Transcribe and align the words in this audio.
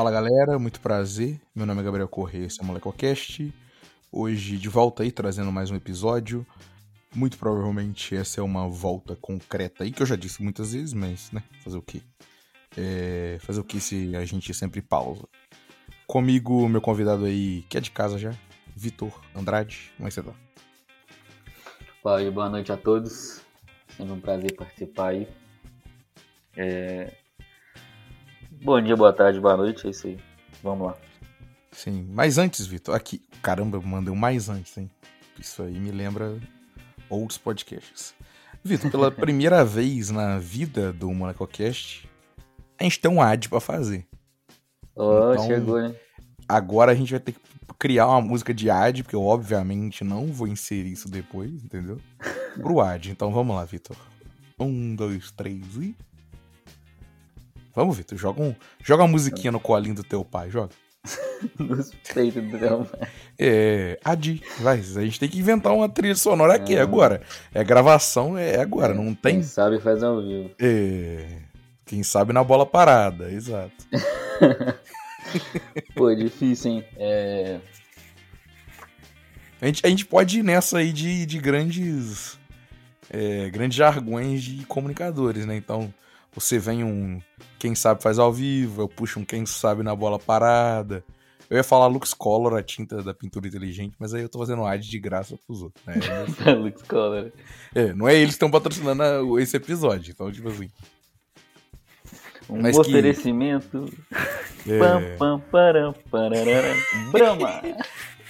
Fala 0.00 0.10
galera, 0.10 0.58
muito 0.58 0.80
prazer. 0.80 1.38
Meu 1.54 1.66
nome 1.66 1.82
é 1.82 1.84
Gabriel 1.84 2.08
Corrêa, 2.08 2.46
esse 2.46 2.58
é 2.58 2.62
o 2.62 2.66
MolecoCast. 2.66 3.52
Hoje 4.10 4.56
de 4.56 4.66
volta 4.66 5.02
aí, 5.02 5.12
trazendo 5.12 5.52
mais 5.52 5.70
um 5.70 5.76
episódio. 5.76 6.46
Muito 7.14 7.36
provavelmente 7.36 8.16
essa 8.16 8.40
é 8.40 8.42
uma 8.42 8.66
volta 8.66 9.14
concreta 9.14 9.84
aí, 9.84 9.92
que 9.92 10.00
eu 10.00 10.06
já 10.06 10.16
disse 10.16 10.42
muitas 10.42 10.72
vezes, 10.72 10.94
mas, 10.94 11.30
né, 11.30 11.42
fazer 11.62 11.76
o 11.76 11.82
quê? 11.82 12.00
É, 12.78 13.36
fazer 13.42 13.60
o 13.60 13.62
que 13.62 13.78
se 13.78 14.16
a 14.16 14.24
gente 14.24 14.54
sempre 14.54 14.80
pausa? 14.80 15.28
Comigo, 16.06 16.66
meu 16.66 16.80
convidado 16.80 17.26
aí, 17.26 17.66
que 17.68 17.76
é 17.76 17.80
de 17.82 17.90
casa 17.90 18.16
já, 18.16 18.34
Vitor 18.74 19.12
Andrade. 19.34 19.92
Como 19.98 20.06
é 20.06 20.10
que 20.10 20.14
você 20.14 20.22
tá? 20.22 20.32
Fala 22.02 22.30
boa 22.30 22.48
noite 22.48 22.72
a 22.72 22.76
todos. 22.78 23.42
Sempre 23.98 24.14
um 24.14 24.20
prazer 24.20 24.56
participar 24.56 25.08
aí. 25.08 25.28
É... 26.56 27.20
Bom 28.62 28.78
dia, 28.78 28.94
boa 28.94 29.10
tarde, 29.10 29.40
boa 29.40 29.56
noite, 29.56 29.86
é 29.86 29.90
isso 29.90 30.06
aí. 30.06 30.18
Vamos 30.62 30.88
lá. 30.88 30.96
Sim, 31.72 32.06
mas 32.12 32.36
antes, 32.36 32.66
Vitor, 32.66 32.94
aqui, 32.94 33.22
caramba, 33.40 33.80
mandei 33.80 34.12
um 34.12 34.16
mais 34.16 34.50
antes, 34.50 34.76
hein? 34.76 34.90
Isso 35.38 35.62
aí 35.62 35.80
me 35.80 35.90
lembra 35.90 36.38
outros 37.08 37.38
podcasts. 37.38 38.14
Vitor, 38.62 38.90
pela 38.90 39.10
primeira 39.10 39.64
vez 39.64 40.10
na 40.10 40.38
vida 40.38 40.92
do 40.92 41.10
MonacoCast, 41.10 42.06
a 42.78 42.84
gente 42.84 43.00
tem 43.00 43.10
um 43.10 43.22
ad 43.22 43.48
pra 43.48 43.60
fazer. 43.60 44.06
Oh, 44.94 45.32
então, 45.32 45.46
chegou, 45.46 45.80
né? 45.80 45.94
Agora 46.46 46.92
a 46.92 46.94
gente 46.94 47.12
vai 47.12 47.20
ter 47.20 47.32
que 47.32 47.40
criar 47.78 48.08
uma 48.08 48.20
música 48.20 48.52
de 48.52 48.68
ad, 48.68 49.02
porque 49.02 49.16
eu 49.16 49.22
obviamente 49.22 50.04
não 50.04 50.26
vou 50.26 50.46
inserir 50.46 50.92
isso 50.92 51.08
depois, 51.08 51.50
entendeu? 51.64 51.98
Pro 52.60 52.80
ad. 52.80 53.10
Então 53.10 53.32
vamos 53.32 53.56
lá, 53.56 53.64
Vitor. 53.64 53.96
Um, 54.58 54.94
dois, 54.94 55.30
três 55.30 55.64
e. 55.76 55.96
Vamos, 57.74 57.96
Vitor. 57.96 58.18
Joga, 58.18 58.42
um, 58.42 58.54
joga 58.82 59.02
uma 59.02 59.08
musiquinha 59.08 59.52
no 59.52 59.60
colinho 59.60 59.94
do 59.94 60.04
teu 60.04 60.24
pai, 60.24 60.50
joga. 60.50 60.70
Nos 61.58 61.92
peitos 62.12 62.42
do 62.42 62.58
teu 62.58 62.84
pai. 62.84 63.08
É. 63.38 63.98
Adi, 64.04 64.42
vai. 64.60 64.78
A 64.78 64.82
gente 64.82 65.18
tem 65.18 65.28
que 65.28 65.38
inventar 65.38 65.72
uma 65.72 65.88
trilha 65.88 66.14
sonora 66.14 66.54
aqui 66.54 66.76
é. 66.76 66.80
agora. 66.80 67.22
É 67.54 67.64
gravação, 67.64 68.36
é 68.36 68.60
agora. 68.60 68.94
Não 68.94 69.14
tem. 69.14 69.36
Quem 69.36 69.42
sabe 69.42 69.80
faz 69.80 70.02
ao 70.02 70.20
vivo. 70.20 70.50
É. 70.58 71.50
Quem 71.90 72.04
sabe 72.04 72.32
na 72.32 72.44
bola 72.44 72.64
parada, 72.64 73.32
exato. 73.32 73.74
Pô, 75.94 76.08
é 76.08 76.14
difícil, 76.14 76.70
hein? 76.70 76.84
É... 76.96 77.58
A, 79.60 79.66
gente, 79.66 79.84
a 79.84 79.88
gente 79.88 80.06
pode 80.06 80.38
ir 80.38 80.44
nessa 80.44 80.78
aí 80.78 80.92
de, 80.92 81.26
de 81.26 81.38
grandes. 81.38 82.38
É, 83.12 83.50
grandes 83.50 83.76
jargões 83.76 84.40
de 84.40 84.64
comunicadores, 84.66 85.44
né? 85.44 85.56
Então, 85.56 85.92
você 86.32 86.58
vem 86.58 86.84
um 86.84 87.20
quem 87.58 87.74
sabe 87.74 88.02
faz 88.02 88.18
ao 88.18 88.32
vivo, 88.32 88.82
eu 88.82 88.88
puxo 88.88 89.20
um 89.20 89.24
quem 89.24 89.44
sabe 89.44 89.82
na 89.82 89.94
bola 89.94 90.18
parada. 90.18 91.04
Eu 91.48 91.56
ia 91.56 91.64
falar 91.64 91.88
Lux 91.88 92.14
Color, 92.14 92.54
a 92.54 92.62
tinta 92.62 93.02
da 93.02 93.12
pintura 93.12 93.48
inteligente, 93.48 93.96
mas 93.98 94.14
aí 94.14 94.22
eu 94.22 94.28
tô 94.28 94.38
fazendo 94.38 94.64
ad 94.64 94.88
de 94.88 94.98
graça 95.00 95.36
pros 95.44 95.62
outros, 95.62 95.84
né? 95.84 95.94
Lux 96.54 96.80
Color. 96.82 97.32
É, 97.74 97.92
não 97.92 98.08
é 98.08 98.14
eles 98.14 98.28
que 98.28 98.34
estão 98.34 98.50
patrocinando 98.50 99.38
esse 99.38 99.56
episódio, 99.56 100.12
então, 100.12 100.30
tipo 100.30 100.48
assim. 100.48 100.70
Um 102.48 102.62
Mas 102.62 102.78
oferecimento. 102.78 103.86
Que... 104.62 104.72
É... 104.72 104.78
Pam, 104.78 105.16
pam, 105.18 105.40
param, 105.50 105.94
pararara, 106.10 106.74
Brahma! 107.10 107.62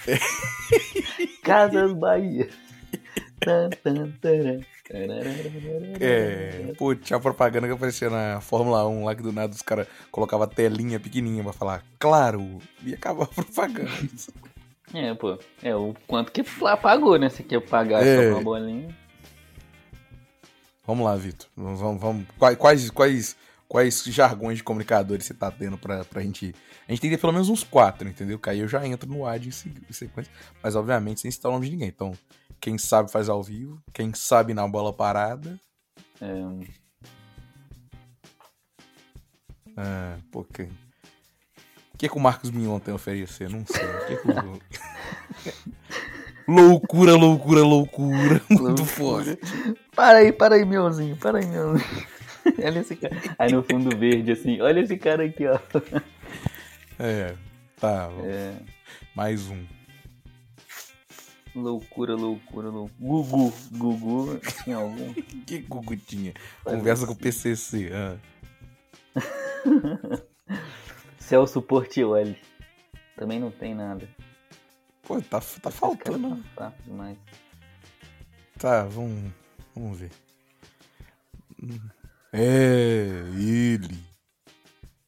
Casas 1.43 1.93
Bahia. 1.93 2.49
É, 5.99 6.73
pô, 6.77 6.93
tinha 6.93 7.19
propaganda 7.19 7.67
que 7.67 7.73
aparecia 7.73 8.09
na 8.09 8.41
Fórmula 8.41 8.87
1 8.87 9.05
lá 9.05 9.15
que 9.15 9.23
do 9.23 9.31
nada 9.31 9.53
os 9.53 9.61
caras 9.61 9.87
colocavam 10.11 10.47
telinha 10.47 10.99
pequenininha 10.99 11.43
pra 11.43 11.53
falar, 11.53 11.83
claro, 11.97 12.59
e 12.83 12.93
acabava 12.93 13.31
a 13.31 13.43
propaganda. 13.43 13.91
É, 14.93 15.13
pô, 15.13 15.39
é 15.63 15.73
o 15.75 15.93
quanto 16.07 16.31
que 16.31 16.43
pagou, 16.81 17.17
né? 17.17 17.29
Se 17.29 17.43
quer 17.43 17.61
pagar 17.61 18.05
é. 18.05 18.29
só 18.29 18.35
uma 18.35 18.43
bolinha. 18.43 18.95
Vamos 20.85 21.05
lá, 21.05 21.15
Vitor. 21.15 21.47
Vamos, 21.55 22.01
vamos, 22.01 22.25
quais, 22.37 22.89
quais 22.89 23.35
quais 23.71 24.03
jargões 24.03 24.57
de 24.57 24.65
comunicadores 24.65 25.25
você 25.25 25.33
tá 25.33 25.49
tendo 25.49 25.77
pra, 25.77 26.03
pra 26.03 26.21
gente. 26.21 26.53
A 26.85 26.91
gente 26.91 26.99
tem 26.99 27.09
que 27.09 27.15
ter 27.15 27.21
pelo 27.21 27.31
menos 27.31 27.47
uns 27.47 27.63
quatro, 27.63 28.05
entendeu? 28.05 28.37
Que 28.37 28.49
aí 28.49 28.59
eu 28.59 28.67
já 28.67 28.85
entro 28.85 29.09
no 29.09 29.25
ad 29.25 29.47
em, 29.47 29.51
sequência. 29.93 30.29
Mas, 30.61 30.75
obviamente, 30.75 31.21
sem 31.21 31.31
citar 31.31 31.49
o 31.49 31.53
nome 31.53 31.67
de 31.67 31.71
ninguém. 31.71 31.87
Então, 31.87 32.11
quem 32.61 32.77
sabe 32.77 33.11
faz 33.11 33.27
ao 33.27 33.41
vivo, 33.41 33.81
quem 33.91 34.13
sabe 34.13 34.53
na 34.53 34.67
bola 34.67 34.93
parada. 34.93 35.59
É. 36.21 36.67
Ah, 39.75 40.17
pô, 40.31 40.43
que... 40.43 40.63
O 41.93 41.97
que, 41.97 42.07
que 42.07 42.17
o 42.17 42.19
Marcos 42.19 42.51
Mignon 42.51 42.79
tem 42.79 42.91
a 42.91 42.95
oferecer? 42.95 43.49
Não 43.49 43.65
sei. 43.65 43.87
Que, 44.07 44.17
que 44.17 44.31
o... 44.31 44.61
loucura, 46.51 47.15
loucura, 47.15 47.61
loucura. 47.61 48.41
Muito 48.49 48.85
forte. 48.85 49.39
Para 49.95 50.19
aí, 50.19 50.31
para 50.31 50.55
aí, 50.55 50.65
meuzinho. 50.65 51.15
Para 51.17 51.39
aí, 51.39 51.45
meuzinho. 51.45 52.07
olha 52.63 52.79
esse 52.79 52.95
cara. 52.95 53.15
Aí 53.37 53.51
no 53.51 53.63
fundo 53.63 53.95
verde, 53.97 54.31
assim, 54.31 54.61
olha 54.61 54.79
esse 54.79 54.97
cara 54.97 55.25
aqui, 55.25 55.45
ó. 55.47 55.59
É, 56.99 57.35
tá. 57.79 58.09
É. 58.23 58.53
Mais 59.15 59.47
um. 59.47 59.63
Loucura, 61.53 62.15
loucura, 62.15 62.69
loucura. 62.69 62.95
Gugu, 62.99 63.53
Gugu, 63.71 64.39
tinha 64.63 64.77
algum? 64.77 65.13
que 65.45 65.59
Gugu 65.59 65.97
tinha? 65.97 66.33
Conversa 66.63 67.05
com 67.05 67.13
o 67.13 67.15
PCC. 67.15 67.91
Ah. 67.93 68.17
Celso 71.19 71.61
Portioli. 71.61 72.37
Também 73.17 73.39
não 73.39 73.51
tem 73.51 73.75
nada. 73.75 74.07
Pô, 75.03 75.21
tá, 75.21 75.41
tá 75.61 75.69
faltando. 75.69 76.41
Tá, 76.55 76.73
demais. 76.85 77.17
Tá, 78.57 78.85
vamos, 78.85 79.31
vamos 79.75 79.99
ver. 79.99 80.11
É, 82.31 83.23
ele. 83.35 83.99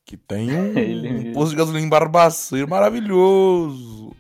Que 0.05 0.17
tem 0.17 0.51
um, 0.59 1.29
um 1.29 1.33
posto 1.33 1.51
de 1.51 1.55
gasolina 1.55 1.85
em 1.85 1.89
Barbaceiro 1.89 2.67
maravilhoso. 2.67 4.13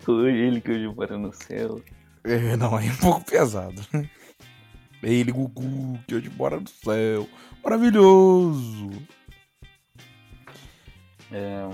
Foi 0.00 0.34
ele 0.34 0.60
que 0.60 0.70
hoje 0.70 0.88
mora 0.88 1.16
no 1.16 1.32
céu. 1.32 1.80
É, 2.24 2.56
não, 2.56 2.78
é 2.78 2.84
um 2.84 2.96
pouco 2.96 3.24
pesado. 3.24 3.82
É 5.02 5.10
ele, 5.10 5.32
Gugu, 5.32 5.98
que 6.06 6.14
hoje 6.14 6.30
mora 6.36 6.60
no 6.60 6.68
céu. 6.68 7.26
Maravilhoso. 7.64 8.90
É... 11.32 11.68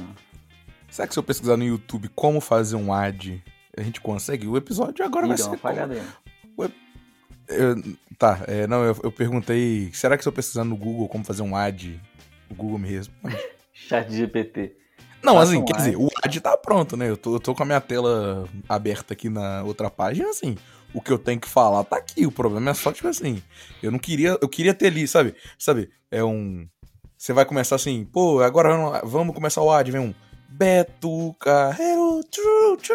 Será 0.89 1.09
que 1.09 1.15
se 1.15 1.19
eu 1.19 1.23
pesquisar 1.25 1.57
no 1.57 1.65
YouTube 1.65 2.09
como 2.15 2.41
fazer 2.41 2.77
um 2.77 2.93
ad, 2.93 3.43
a 3.77 3.83
gente 3.83 4.01
consegue? 4.01 4.47
O 4.47 4.57
episódio 4.57 5.05
agora 5.05 5.27
Ih, 5.27 5.29
vai 5.29 5.39
ser. 5.39 5.59
Como... 5.59 6.73
Eu, 7.49 7.77
tá, 8.19 8.45
é, 8.49 8.67
não, 8.67 8.85
eu, 8.85 8.97
eu, 9.05 9.13
perguntei, 9.13 9.91
será 9.93 10.17
que 10.17 10.23
se 10.23 10.29
eu 10.29 10.33
pesquisar 10.33 10.65
no 10.65 10.77
Google 10.77 11.09
como 11.09 11.25
fazer 11.25 11.43
um 11.43 11.55
ad, 11.55 12.01
o 12.51 12.55
Google 12.55 12.79
me 12.79 12.89
responde? 12.89 13.37
Chat 13.73 14.13
GPT. 14.13 14.77
Não, 15.23 15.35
Faça 15.35 15.51
assim, 15.51 15.61
um 15.61 15.65
quer 15.65 15.77
ad. 15.77 15.85
dizer, 15.85 15.97
o 15.97 16.09
tá 16.41 16.57
pronto, 16.57 16.97
né? 16.97 17.09
Eu 17.09 17.17
tô, 17.17 17.37
eu 17.37 17.41
tô 17.41 17.55
com 17.55 17.63
a 17.63 17.67
minha 17.67 17.81
tela 17.81 18.49
aberta 18.69 19.15
aqui 19.15 19.29
na 19.29 19.63
outra 19.63 19.91
página, 19.91 20.29
assim, 20.29 20.57
o 20.93 21.01
que 21.01 21.11
eu 21.11 21.19
tenho 21.19 21.41
que 21.41 21.49
falar 21.49 21.85
tá 21.85 21.97
aqui, 21.97 22.27
o 22.27 22.33
problema 22.33 22.71
é 22.71 22.75
só, 22.75 22.93
tipo 22.93 23.09
assim, 23.09 23.43
eu 23.83 23.91
não 23.91 23.99
queria, 23.99 24.39
eu 24.41 24.49
queria 24.49 24.75
ter 24.75 24.87
ali, 24.87 25.07
sabe? 25.07 25.35
Sabe, 25.59 25.91
é 26.11 26.23
um... 26.23 26.69
Você 27.17 27.33
vai 27.33 27.45
começar 27.45 27.77
assim, 27.77 28.05
pô, 28.05 28.41
agora 28.41 29.01
vamos 29.05 29.35
começar 29.35 29.63
o 29.63 29.71
ad, 29.71 29.91
vem 29.91 30.01
um... 30.01 30.15
Beto 30.49 31.35
Carreiro, 31.41 32.21
tchu, 32.31 32.77
tchu, 32.81 32.95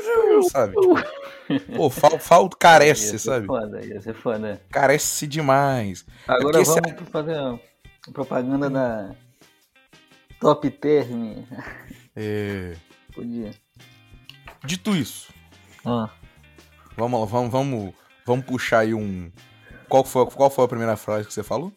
sabe? 0.50 0.74
Tipo, 0.74 1.75
pô, 1.75 1.90
falta, 1.90 2.20
falta 2.20 2.58
carece, 2.58 3.14
ia 3.14 3.20
sabe? 3.20 3.46
Foda, 3.46 3.85
ia 3.85 4.02
ser 4.02 4.16
foda. 4.16 4.61
Carece 4.72 5.28
demais. 5.28 6.06
Agora 6.28 6.61
é 6.61 6.64
vamos 6.64 6.91
esse... 6.91 7.06
fazer 7.11 7.35
a 7.35 7.59
propaganda 8.14 8.70
da 8.70 9.14
Top 10.40 10.67
Term. 10.72 11.44
É. 12.16 12.73
Podia. 13.22 13.52
Dito 14.66 14.96
isso. 14.96 15.32
Ah. 15.85 16.09
Vamos 16.97 17.20
lá, 17.20 17.26
vamos, 17.28 17.52
vamos, 17.52 17.94
vamos 18.26 18.46
puxar 18.46 18.79
aí 18.79 18.96
um. 18.96 19.32
Qual 19.88 20.03
foi, 20.03 20.26
qual 20.26 20.50
foi 20.50 20.66
a 20.66 20.68
primeira 20.68 20.97
frase 20.97 21.28
que 21.28 21.34
você 21.34 21.44
falou? 21.44 21.72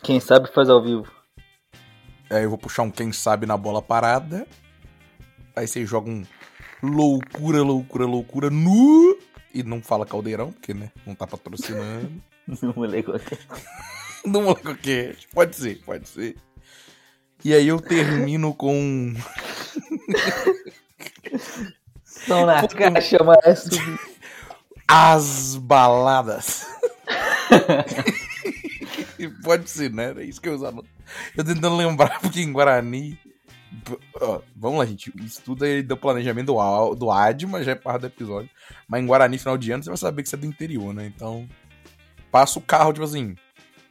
Quem 0.00 0.20
sabe 0.20 0.52
faz 0.54 0.68
ao 0.68 0.80
vivo. 0.80 1.10
Aí 2.30 2.44
eu 2.44 2.48
vou 2.48 2.58
puxar 2.58 2.84
um 2.84 2.92
quem 2.92 3.12
sabe 3.12 3.44
na 3.44 3.56
bola 3.56 3.82
parada. 3.82 4.46
Aí 5.56 5.66
você 5.66 5.84
joga 5.84 6.08
um 6.08 6.24
loucura, 6.80 7.60
loucura, 7.60 8.06
loucura 8.06 8.50
nu. 8.50 9.18
E 9.52 9.64
não 9.64 9.82
fala 9.82 10.06
caldeirão, 10.06 10.52
porque, 10.52 10.74
né? 10.74 10.92
Não 11.04 11.16
tá 11.16 11.26
patrocinando. 11.26 12.22
no 12.62 12.72
molecoquete. 12.72 13.48
no 14.24 14.42
molecoquete. 14.42 15.26
Pode 15.34 15.56
ser, 15.56 15.82
pode 15.84 16.08
ser. 16.08 16.36
E 17.44 17.52
aí 17.52 17.66
eu 17.66 17.80
termino 17.80 18.54
com. 18.54 19.14
São 22.04 22.46
na 22.46 22.66
caixa, 22.66 23.18
mas 23.22 23.68
As 24.88 25.56
baladas. 25.56 26.66
Pode 29.42 29.68
ser, 29.68 29.92
né? 29.92 30.14
É 30.16 30.24
isso 30.24 30.40
que 30.40 30.48
eu 30.48 30.54
usava. 30.54 30.82
Eu 31.36 31.44
tentando 31.44 31.76
lembrar, 31.76 32.20
porque 32.20 32.40
em 32.40 32.52
Guarani. 32.52 33.18
Ó, 34.20 34.40
vamos 34.56 34.78
lá, 34.78 34.86
gente. 34.86 35.12
Isso 35.22 35.42
tudo 35.42 35.66
é 35.66 35.82
do 35.82 35.96
planejamento 35.96 36.46
do, 36.46 36.94
do 36.94 37.10
ADMA, 37.10 37.62
já 37.62 37.72
é 37.72 37.74
parte 37.74 38.02
do 38.02 38.06
episódio. 38.06 38.48
Mas 38.86 39.02
em 39.02 39.06
Guarani, 39.06 39.38
final 39.38 39.58
de 39.58 39.70
ano, 39.70 39.82
você 39.82 39.90
vai 39.90 39.96
saber 39.96 40.22
que 40.22 40.28
você 40.28 40.36
é 40.36 40.38
do 40.38 40.46
interior, 40.46 40.94
né? 40.94 41.06
Então. 41.06 41.48
Passa 42.30 42.58
o 42.58 42.62
carro, 42.62 42.92
tipo 42.92 43.04
assim. 43.04 43.34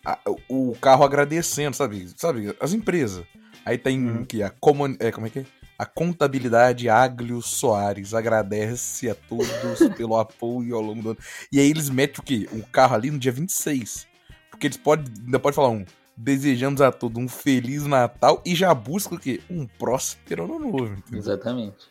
A, 0.05 0.17
o 0.47 0.75
carro 0.79 1.03
agradecendo, 1.03 1.75
sabe? 1.75 2.07
Sabe? 2.15 2.55
As 2.59 2.73
empresas. 2.73 3.25
Aí 3.67 3.77
tem 3.77 4.01
uhum. 4.01 4.23
que 4.23 4.41
a 4.41 4.49
comun... 4.49 4.95
é, 4.97 5.11
como 5.11 5.27
é 5.27 5.29
que 5.29 5.39
é? 5.39 5.45
A 5.77 5.85
contabilidade 5.85 6.87
Aglio 6.87 7.41
Soares 7.41 8.13
agradece 8.13 9.09
a 9.09 9.13
todos 9.13 9.49
pelo 9.97 10.17
apoio 10.17 10.73
ao 10.73 10.81
longo 10.81 11.01
do 11.01 11.09
ano. 11.09 11.19
E 11.51 11.59
aí 11.59 11.69
eles 11.69 11.89
metem 11.89 12.15
o 12.17 12.23
quê? 12.23 12.49
O 12.53 12.65
carro 12.65 12.95
ali 12.95 13.11
no 13.11 13.19
dia 13.19 13.31
26. 13.31 14.07
Porque 14.49 14.67
eles 14.67 14.77
podem, 14.77 15.13
ainda 15.25 15.37
pode 15.37 15.53
falar 15.53 15.67
um 15.67 15.85
desejamos 16.15 16.79
a 16.79 16.93
todos 16.93 17.21
um 17.21 17.27
feliz 17.27 17.85
Natal 17.85 18.41
e 18.45 18.55
já 18.55 18.73
busca 18.73 19.15
o 19.15 19.19
quê? 19.19 19.41
Um 19.49 19.67
próspero 19.67 20.45
ano 20.45 20.59
novo. 20.59 20.85
Entendeu? 20.85 21.19
Exatamente. 21.19 21.89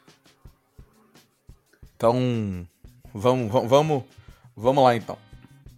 Então, 1.95 2.67
vamos, 3.13 3.53
vamos, 3.69 4.03
vamos 4.57 4.83
lá 4.83 4.97
então. 4.97 5.19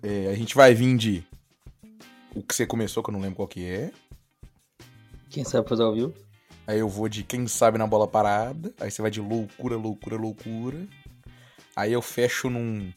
É, 0.01 0.29
a 0.29 0.35
gente 0.35 0.55
vai 0.55 0.75
vir 0.75 0.97
de 0.97 1.25
o 2.35 2.41
que 2.41 2.55
você 2.55 2.65
começou, 2.65 3.03
que 3.03 3.11
eu 3.11 3.13
não 3.13 3.21
lembro 3.21 3.35
qual 3.37 3.49
que 3.49 3.67
é. 3.67 3.91
Quem 5.31 5.45
sabe 5.45 5.69
fazer 5.69 5.83
ao 5.83 5.95
vivo? 5.95 6.15
Aí 6.67 6.79
eu 6.79 6.89
vou 6.89 7.09
de 7.09 7.23
quem 7.23 7.47
sabe 7.47 7.79
na 7.79 7.87
bola 7.87 8.07
parada. 8.07 8.75
Aí 8.81 8.91
você 8.91 9.01
vai 9.01 9.11
de 9.11 9.21
loucura, 9.21 9.77
loucura, 9.77 10.17
loucura. 10.17 10.87
Aí 11.75 11.93
eu 11.93 12.03
fecho 12.03 12.51
num. 12.51 12.93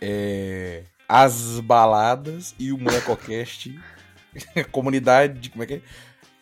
É, 0.00 0.84
as 1.08 1.60
baladas 1.60 2.54
e 2.58 2.72
o 2.72 2.78
Molecocast. 2.78 3.78
comunidade. 4.72 5.50
Como 5.50 5.62
é 5.62 5.66
que 5.66 5.74
é? 5.74 5.82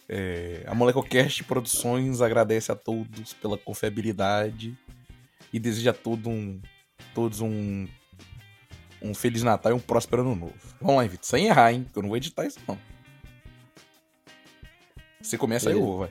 é 0.08 0.64
a 0.66 0.74
Molecocast 0.74 1.42
Produções 1.44 2.20
agradece 2.20 2.70
a 2.70 2.76
todos 2.76 3.32
pela 3.34 3.58
confiabilidade 3.58 4.76
e 5.52 5.58
deseja 5.58 5.90
a 5.90 5.94
todo 5.94 6.28
um, 6.28 6.60
todos 7.14 7.40
um, 7.40 7.86
um 9.00 9.14
Feliz 9.14 9.42
Natal 9.42 9.72
e 9.72 9.74
um 9.74 9.80
próspero 9.80 10.22
Ano 10.22 10.34
Novo. 10.34 10.54
Vamos 10.80 10.96
lá, 10.96 11.02
Vitor. 11.02 11.24
Sem 11.24 11.46
errar, 11.46 11.72
hein? 11.72 11.86
Eu 11.94 12.02
não 12.02 12.08
vou 12.08 12.16
editar 12.16 12.46
isso, 12.46 12.58
não. 12.66 12.93
Você 15.24 15.38
começa 15.38 15.70
aí, 15.70 15.74
eu 15.74 15.82
vou, 15.82 15.98
vai. 16.00 16.10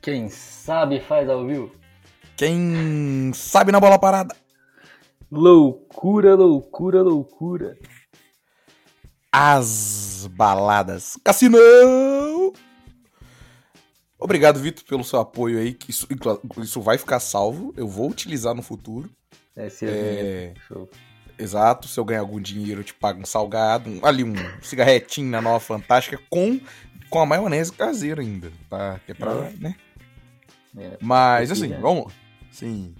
Quem 0.00 0.28
sabe 0.28 1.00
faz 1.00 1.28
ao 1.28 1.44
vivo. 1.44 1.74
Quem 2.36 3.32
sabe 3.34 3.72
na 3.72 3.80
bola 3.80 3.98
parada. 3.98 4.36
Loucura, 5.28 6.36
loucura, 6.36 7.02
loucura. 7.02 7.76
As 9.32 10.28
baladas. 10.30 11.18
Cassinão! 11.24 12.52
Obrigado, 14.20 14.60
Vitor, 14.60 14.84
pelo 14.84 15.02
seu 15.02 15.18
apoio 15.18 15.58
aí. 15.58 15.74
Que 15.74 15.90
isso, 15.90 16.06
isso 16.58 16.80
vai 16.80 16.96
ficar 16.96 17.18
salvo. 17.18 17.74
Eu 17.76 17.88
vou 17.88 18.08
utilizar 18.08 18.54
no 18.54 18.62
futuro. 18.62 19.10
É, 19.56 19.68
se 19.68 19.84
é... 19.86 20.54
Show. 20.68 20.88
Exato. 21.36 21.88
Se 21.88 21.98
eu 21.98 22.04
ganhar 22.04 22.20
algum 22.20 22.40
dinheiro, 22.40 22.82
eu 22.82 22.84
te 22.84 22.94
pago 22.94 23.20
um 23.20 23.26
salgado. 23.26 23.90
Um, 23.90 24.06
ali, 24.06 24.22
um 24.22 24.34
cigarretinho 24.62 25.28
na 25.28 25.42
Nova 25.42 25.58
Fantástica 25.58 26.20
com, 26.30 26.60
com 27.12 27.20
a 27.20 27.26
maionese 27.26 27.70
caseira 27.70 28.22
ainda. 28.22 28.50
Tá? 28.70 28.98
Que 29.04 29.12
é 29.12 29.14
pra, 29.14 29.32
é. 29.32 29.52
né? 29.60 29.76
É, 30.76 30.96
Mas 31.00 31.50
assim, 31.50 31.68
né? 31.68 31.78
vamos. 31.78 32.10
Sim. 32.50 32.94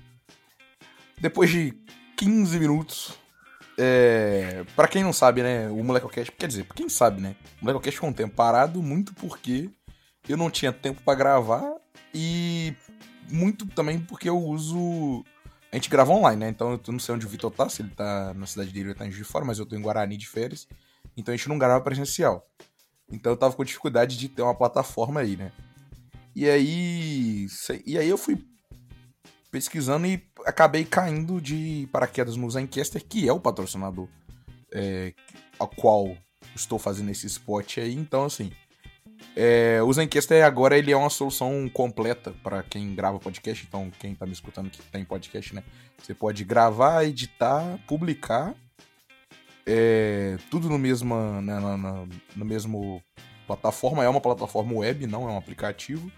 Depois 1.18 1.50
de 1.50 1.74
15 2.16 2.58
minutos. 2.60 3.18
É, 3.78 4.64
para 4.76 4.86
quem 4.86 5.02
não 5.02 5.14
sabe, 5.14 5.42
né? 5.42 5.66
O 5.70 5.82
Molecocast. 5.82 6.30
Quer 6.32 6.46
dizer, 6.46 6.64
pra 6.64 6.76
quem 6.76 6.90
sabe, 6.90 7.22
né? 7.22 7.34
O 7.60 7.64
Molecocast 7.64 7.96
ficou 7.96 8.10
um 8.10 8.12
tempo 8.12 8.34
parado, 8.34 8.82
muito 8.82 9.14
porque 9.14 9.70
eu 10.28 10.36
não 10.36 10.50
tinha 10.50 10.72
tempo 10.72 11.00
para 11.02 11.18
gravar 11.18 11.74
e 12.14 12.74
muito 13.30 13.66
também 13.68 13.98
porque 13.98 14.28
eu 14.28 14.38
uso. 14.38 15.24
A 15.72 15.76
gente 15.76 15.88
grava 15.88 16.12
online, 16.12 16.38
né? 16.38 16.48
Então 16.50 16.72
eu 16.72 16.92
não 16.92 16.98
sei 16.98 17.14
onde 17.14 17.24
o 17.24 17.28
Vitor 17.30 17.50
tá, 17.50 17.66
se 17.66 17.80
ele 17.80 17.88
tá 17.96 18.34
na 18.34 18.44
cidade 18.44 18.70
dele 18.72 18.90
ou 18.90 18.94
tá 18.94 19.06
em 19.06 19.10
Juiz 19.10 19.26
de 19.26 19.32
Fora, 19.32 19.42
mas 19.42 19.58
eu 19.58 19.64
tô 19.64 19.74
em 19.74 19.80
Guarani 19.80 20.18
de 20.18 20.28
férias. 20.28 20.68
Então 21.16 21.32
a 21.32 21.36
gente 21.36 21.48
não 21.48 21.58
grava 21.58 21.82
presencial. 21.82 22.46
Então 23.12 23.32
eu 23.32 23.36
tava 23.36 23.54
com 23.54 23.64
dificuldade 23.64 24.16
de 24.16 24.28
ter 24.28 24.42
uma 24.42 24.54
plataforma 24.54 25.20
aí, 25.20 25.36
né? 25.36 25.52
E 26.34 26.48
aí. 26.48 27.46
E 27.86 27.98
aí 27.98 28.08
eu 28.08 28.18
fui 28.18 28.42
pesquisando 29.50 30.06
e 30.06 30.22
acabei 30.46 30.84
caindo 30.84 31.40
de 31.40 31.86
paraquedas 31.92 32.36
no 32.36 32.50
Zencaster, 32.50 33.04
que 33.06 33.28
é 33.28 33.32
o 33.32 33.38
patrocinador 33.38 34.08
é, 34.72 35.12
a 35.60 35.66
qual 35.66 36.16
estou 36.56 36.78
fazendo 36.78 37.10
esse 37.10 37.26
spot 37.26 37.78
aí. 37.78 37.94
Então, 37.94 38.24
assim, 38.24 38.50
é, 39.36 39.82
o 39.82 39.92
Zencaster 39.92 40.44
agora 40.44 40.76
ele 40.76 40.90
é 40.90 40.96
uma 40.96 41.10
solução 41.10 41.68
completa 41.68 42.32
para 42.42 42.62
quem 42.62 42.94
grava 42.94 43.18
podcast. 43.18 43.64
Então, 43.68 43.90
quem 43.98 44.14
tá 44.14 44.24
me 44.24 44.32
escutando 44.32 44.70
que 44.70 44.82
tem 44.82 45.04
podcast, 45.04 45.54
né? 45.54 45.62
Você 45.98 46.14
pode 46.14 46.44
gravar, 46.44 47.04
editar, 47.04 47.78
publicar, 47.86 48.54
é, 49.66 50.36
tudo 50.50 50.68
no 50.68 50.78
mesmo, 50.78 51.14
né, 51.42 51.58
na, 51.58 51.76
na, 51.76 52.44
mesmo 52.44 53.02
plataforma. 53.46 54.04
É 54.04 54.08
uma 54.08 54.20
plataforma 54.20 54.74
web, 54.74 55.06
não 55.06 55.28
é 55.28 55.32
um 55.32 55.36
aplicativo. 55.36 56.10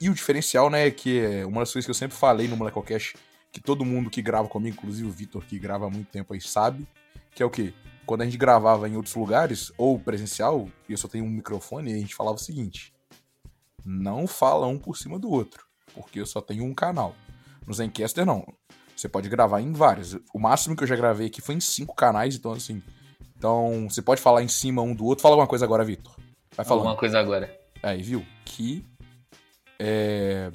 E 0.00 0.10
o 0.10 0.14
diferencial, 0.14 0.68
né, 0.68 0.90
que 0.90 1.20
é 1.20 1.46
uma 1.46 1.60
das 1.60 1.72
coisas 1.72 1.86
que 1.86 1.90
eu 1.90 1.94
sempre 1.94 2.16
falei 2.16 2.48
no 2.48 2.56
Molecocast, 2.56 3.16
que 3.52 3.60
todo 3.60 3.84
mundo 3.84 4.10
que 4.10 4.22
grava 4.22 4.48
comigo, 4.48 4.76
inclusive 4.76 5.08
o 5.08 5.12
Vitor, 5.12 5.44
que 5.44 5.58
grava 5.58 5.86
há 5.86 5.90
muito 5.90 6.08
tempo 6.08 6.32
aí, 6.32 6.40
sabe, 6.40 6.86
que 7.34 7.42
é 7.42 7.46
o 7.46 7.50
quê? 7.50 7.72
Quando 8.04 8.22
a 8.22 8.24
gente 8.24 8.36
gravava 8.36 8.88
em 8.88 8.96
outros 8.96 9.14
lugares, 9.14 9.72
ou 9.78 9.98
presencial, 9.98 10.68
e 10.88 10.92
eu 10.92 10.98
só 10.98 11.06
tenho 11.06 11.24
um 11.24 11.30
microfone, 11.30 11.92
a 11.92 11.98
gente 11.98 12.14
falava 12.14 12.36
o 12.36 12.40
seguinte: 12.40 12.92
não 13.84 14.26
fala 14.26 14.66
um 14.66 14.78
por 14.78 14.96
cima 14.96 15.18
do 15.18 15.30
outro, 15.30 15.64
porque 15.94 16.20
eu 16.20 16.26
só 16.26 16.40
tenho 16.40 16.64
um 16.64 16.74
canal. 16.74 17.14
No 17.64 17.72
Zencaster, 17.72 18.26
não. 18.26 18.44
Você 18.96 19.08
pode 19.08 19.28
gravar 19.28 19.60
em 19.60 19.72
vários. 19.72 20.16
O 20.32 20.38
máximo 20.38 20.76
que 20.76 20.82
eu 20.82 20.88
já 20.88 20.96
gravei 20.96 21.26
aqui 21.26 21.40
foi 21.40 21.54
em 21.54 21.60
cinco 21.60 21.94
canais, 21.94 22.36
então 22.36 22.52
assim. 22.52 22.82
Então, 23.36 23.88
você 23.90 24.00
pode 24.00 24.20
falar 24.20 24.42
em 24.42 24.48
cima 24.48 24.82
um 24.82 24.94
do 24.94 25.04
outro. 25.04 25.22
Fala 25.22 25.34
alguma 25.34 25.48
coisa 25.48 25.64
agora, 25.64 25.84
Vitor. 25.84 26.14
Vai 26.56 26.64
falar. 26.64 26.80
Alguma 26.80 26.96
coisa 26.96 27.18
agora. 27.18 27.52
Aí, 27.82 28.00
viu? 28.00 28.24
Que 28.44 28.84
é, 29.80 30.52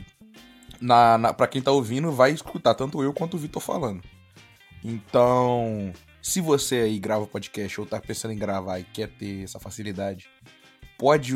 na, 0.80 1.18
na, 1.18 1.34
pra 1.34 1.48
quem 1.48 1.62
tá 1.62 1.72
ouvindo, 1.72 2.12
vai 2.12 2.31
escutar 2.31 2.74
tanto 2.74 3.04
eu 3.04 3.13
quanto 3.13 3.34
o 3.34 3.38
Vitor 3.38 3.62
falando. 3.62 4.01
Então, 4.83 5.92
se 6.21 6.40
você 6.40 6.76
aí 6.78 6.97
grava 6.97 7.28
podcast 7.28 7.81
ou 7.81 7.85
tá 7.85 8.00
pensando 8.00 8.33
em 8.33 8.38
gravar 8.38 8.80
e 8.80 8.83
quer 8.85 9.09
ter 9.09 9.44
essa 9.44 9.59
facilidade, 9.59 10.30
pode 10.97 11.33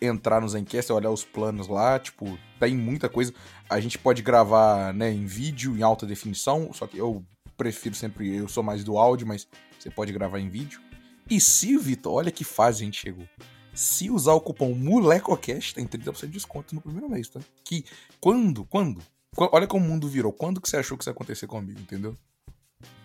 entrar 0.00 0.40
no 0.40 0.48
Zencast, 0.48 0.92
olhar 0.92 1.10
os 1.10 1.24
planos 1.24 1.68
lá, 1.68 1.98
tipo, 1.98 2.38
tem 2.58 2.76
muita 2.76 3.08
coisa. 3.08 3.32
A 3.68 3.80
gente 3.80 3.98
pode 3.98 4.22
gravar, 4.22 4.94
né, 4.94 5.10
em 5.10 5.26
vídeo, 5.26 5.76
em 5.76 5.82
alta 5.82 6.06
definição, 6.06 6.72
só 6.72 6.86
que 6.86 6.98
eu 6.98 7.24
prefiro 7.56 7.94
sempre, 7.94 8.34
eu 8.34 8.48
sou 8.48 8.62
mais 8.62 8.82
do 8.82 8.96
áudio, 8.96 9.26
mas 9.26 9.46
você 9.78 9.90
pode 9.90 10.12
gravar 10.12 10.38
em 10.38 10.48
vídeo. 10.48 10.80
E 11.28 11.40
se, 11.40 11.76
Vitor, 11.76 12.14
olha 12.14 12.30
que 12.30 12.44
fase 12.44 12.82
a 12.82 12.84
gente 12.84 13.00
chegou 13.00 13.26
se 13.74 14.10
usar 14.10 14.34
o 14.34 14.40
cupom 14.40 14.74
MOLECOCAST, 14.74 15.74
tem 15.74 15.86
30% 15.86 16.26
de 16.26 16.32
desconto 16.32 16.74
no 16.74 16.80
primeiro 16.80 17.08
mês, 17.08 17.28
tá? 17.28 17.40
Que 17.64 17.84
quando, 18.20 18.64
quando? 18.64 19.02
Olha 19.36 19.66
como 19.66 19.84
o 19.84 19.88
mundo 19.88 20.08
virou. 20.08 20.32
Quando 20.32 20.60
que 20.60 20.68
você 20.68 20.76
achou 20.76 20.98
que 20.98 21.02
isso 21.02 21.10
ia 21.10 21.12
acontecer 21.12 21.46
comigo, 21.46 21.80
entendeu? 21.80 22.16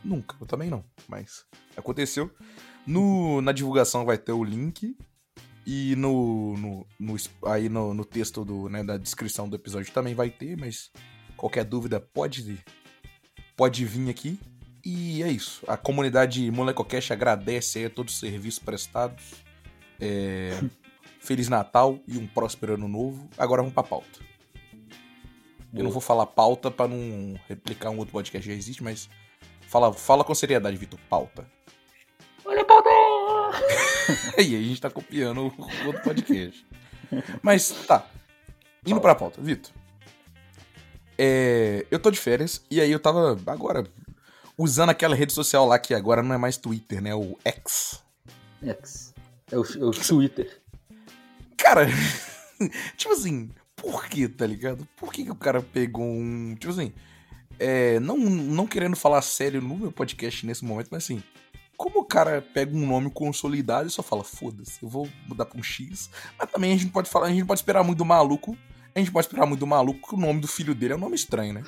Nunca, 0.03 0.35
eu 0.39 0.45
também 0.45 0.69
não, 0.69 0.83
mas 1.07 1.45
aconteceu. 1.75 2.31
No, 2.85 3.41
na 3.41 3.51
divulgação 3.51 4.05
vai 4.05 4.17
ter 4.17 4.31
o 4.31 4.43
link 4.43 4.97
e 5.65 5.95
no, 5.95 6.55
no, 6.57 6.87
no 6.99 7.15
aí 7.45 7.67
no, 7.67 7.93
no, 7.93 8.05
texto 8.05 8.45
do, 8.45 8.69
né, 8.69 8.83
da 8.83 8.97
descrição 8.97 9.49
do 9.49 9.55
episódio 9.55 9.91
também 9.91 10.13
vai 10.13 10.29
ter, 10.29 10.55
mas 10.55 10.91
qualquer 11.35 11.65
dúvida 11.65 11.99
pode 11.99 12.63
pode 13.55 13.85
vir 13.85 14.09
aqui. 14.09 14.39
E 14.83 15.23
é 15.23 15.29
isso. 15.29 15.63
A 15.67 15.75
comunidade 15.75 16.51
Molecocast 16.51 17.11
agradece 17.11 17.85
a 17.85 17.89
todos 17.89 18.13
os 18.13 18.19
serviços 18.19 18.59
prestados 18.59 19.43
é, 19.99 20.51
Feliz 21.19 21.49
Natal 21.49 21.97
e 22.07 22.17
um 22.17 22.27
próspero 22.27 22.75
ano 22.75 22.87
novo. 22.87 23.27
Agora 23.35 23.63
vamos 23.63 23.73
pra 23.73 23.81
pauta. 23.81 24.19
Eu 25.73 25.83
não 25.83 25.91
vou 25.91 26.01
falar 26.01 26.27
pauta 26.27 26.71
para 26.71 26.87
não 26.87 27.37
replicar 27.49 27.89
um 27.89 27.97
outro 27.97 28.13
podcast 28.13 28.47
que 28.47 28.53
já 28.53 28.57
existe, 28.57 28.81
mas 28.81 29.09
fala, 29.67 29.91
fala 29.91 30.23
com 30.23 30.33
seriedade, 30.33 30.77
Vitor. 30.77 30.99
Pauta. 31.09 31.45
Olha 32.45 32.61
a 32.61 32.65
pauta! 32.65 32.89
e 34.37 34.41
aí 34.41 34.55
a 34.55 34.61
gente 34.61 34.81
tá 34.81 34.89
copiando 34.89 35.41
o 35.41 35.87
outro 35.87 36.01
podcast. 36.03 36.65
Mas 37.41 37.69
tá. 37.87 38.07
Indo 38.85 39.01
pra 39.01 39.15
pauta, 39.15 39.41
Vitor. 39.41 39.71
É, 41.17 41.85
eu 41.89 41.99
tô 41.99 42.11
de 42.11 42.19
férias 42.19 42.61
e 42.69 42.81
aí 42.81 42.91
eu 42.91 42.99
tava 42.99 43.39
agora 43.47 43.85
usando 44.57 44.89
aquela 44.89 45.15
rede 45.15 45.33
social 45.33 45.65
lá 45.65 45.79
que 45.79 45.93
agora 45.93 46.21
não 46.21 46.35
é 46.35 46.37
mais 46.37 46.57
Twitter, 46.57 47.01
né? 47.01 47.15
O 47.15 47.37
X. 47.43 48.01
X. 48.61 49.13
É 49.51 49.57
o, 49.57 49.63
é 49.63 49.85
o 49.85 49.91
Twitter. 49.91 50.61
Cara, 51.57 51.87
tipo 52.97 53.13
assim, 53.13 53.49
por 53.75 54.07
que, 54.07 54.27
tá 54.27 54.45
ligado? 54.45 54.87
Por 54.97 55.11
que, 55.11 55.23
que 55.23 55.31
o 55.31 55.35
cara 55.35 55.61
pegou 55.61 56.05
um. 56.05 56.55
Tipo 56.55 56.73
assim, 56.73 56.93
é, 57.59 57.99
não, 57.99 58.17
não 58.17 58.67
querendo 58.67 58.95
falar 58.95 59.21
sério 59.21 59.61
no 59.61 59.77
meu 59.77 59.91
podcast 59.91 60.45
nesse 60.45 60.65
momento, 60.65 60.89
mas 60.91 61.03
assim, 61.03 61.23
como 61.77 61.99
o 61.99 62.05
cara 62.05 62.41
pega 62.41 62.75
um 62.75 62.85
nome 62.85 63.09
consolidado 63.11 63.87
e 63.87 63.91
só 63.91 64.01
fala, 64.01 64.23
foda-se, 64.23 64.81
eu 64.81 64.89
vou 64.89 65.07
mudar 65.27 65.45
pra 65.45 65.59
um 65.59 65.63
X. 65.63 66.09
Mas 66.37 66.51
também 66.51 66.73
a 66.73 66.77
gente 66.77 66.91
pode 66.91 67.09
falar, 67.09 67.27
a 67.27 67.31
gente 67.31 67.45
pode 67.45 67.59
esperar 67.59 67.83
muito 67.83 67.97
do 67.97 68.05
maluco. 68.05 68.57
A 68.93 68.99
gente 68.99 69.11
pode 69.11 69.27
esperar 69.27 69.45
muito 69.45 69.59
do 69.59 69.67
maluco 69.67 70.07
que 70.07 70.15
o 70.15 70.17
nome 70.19 70.39
do 70.39 70.47
filho 70.47 70.73
dele 70.73 70.93
é 70.93 70.95
um 70.95 70.99
nome 70.99 71.15
estranho, 71.15 71.53
né? 71.53 71.63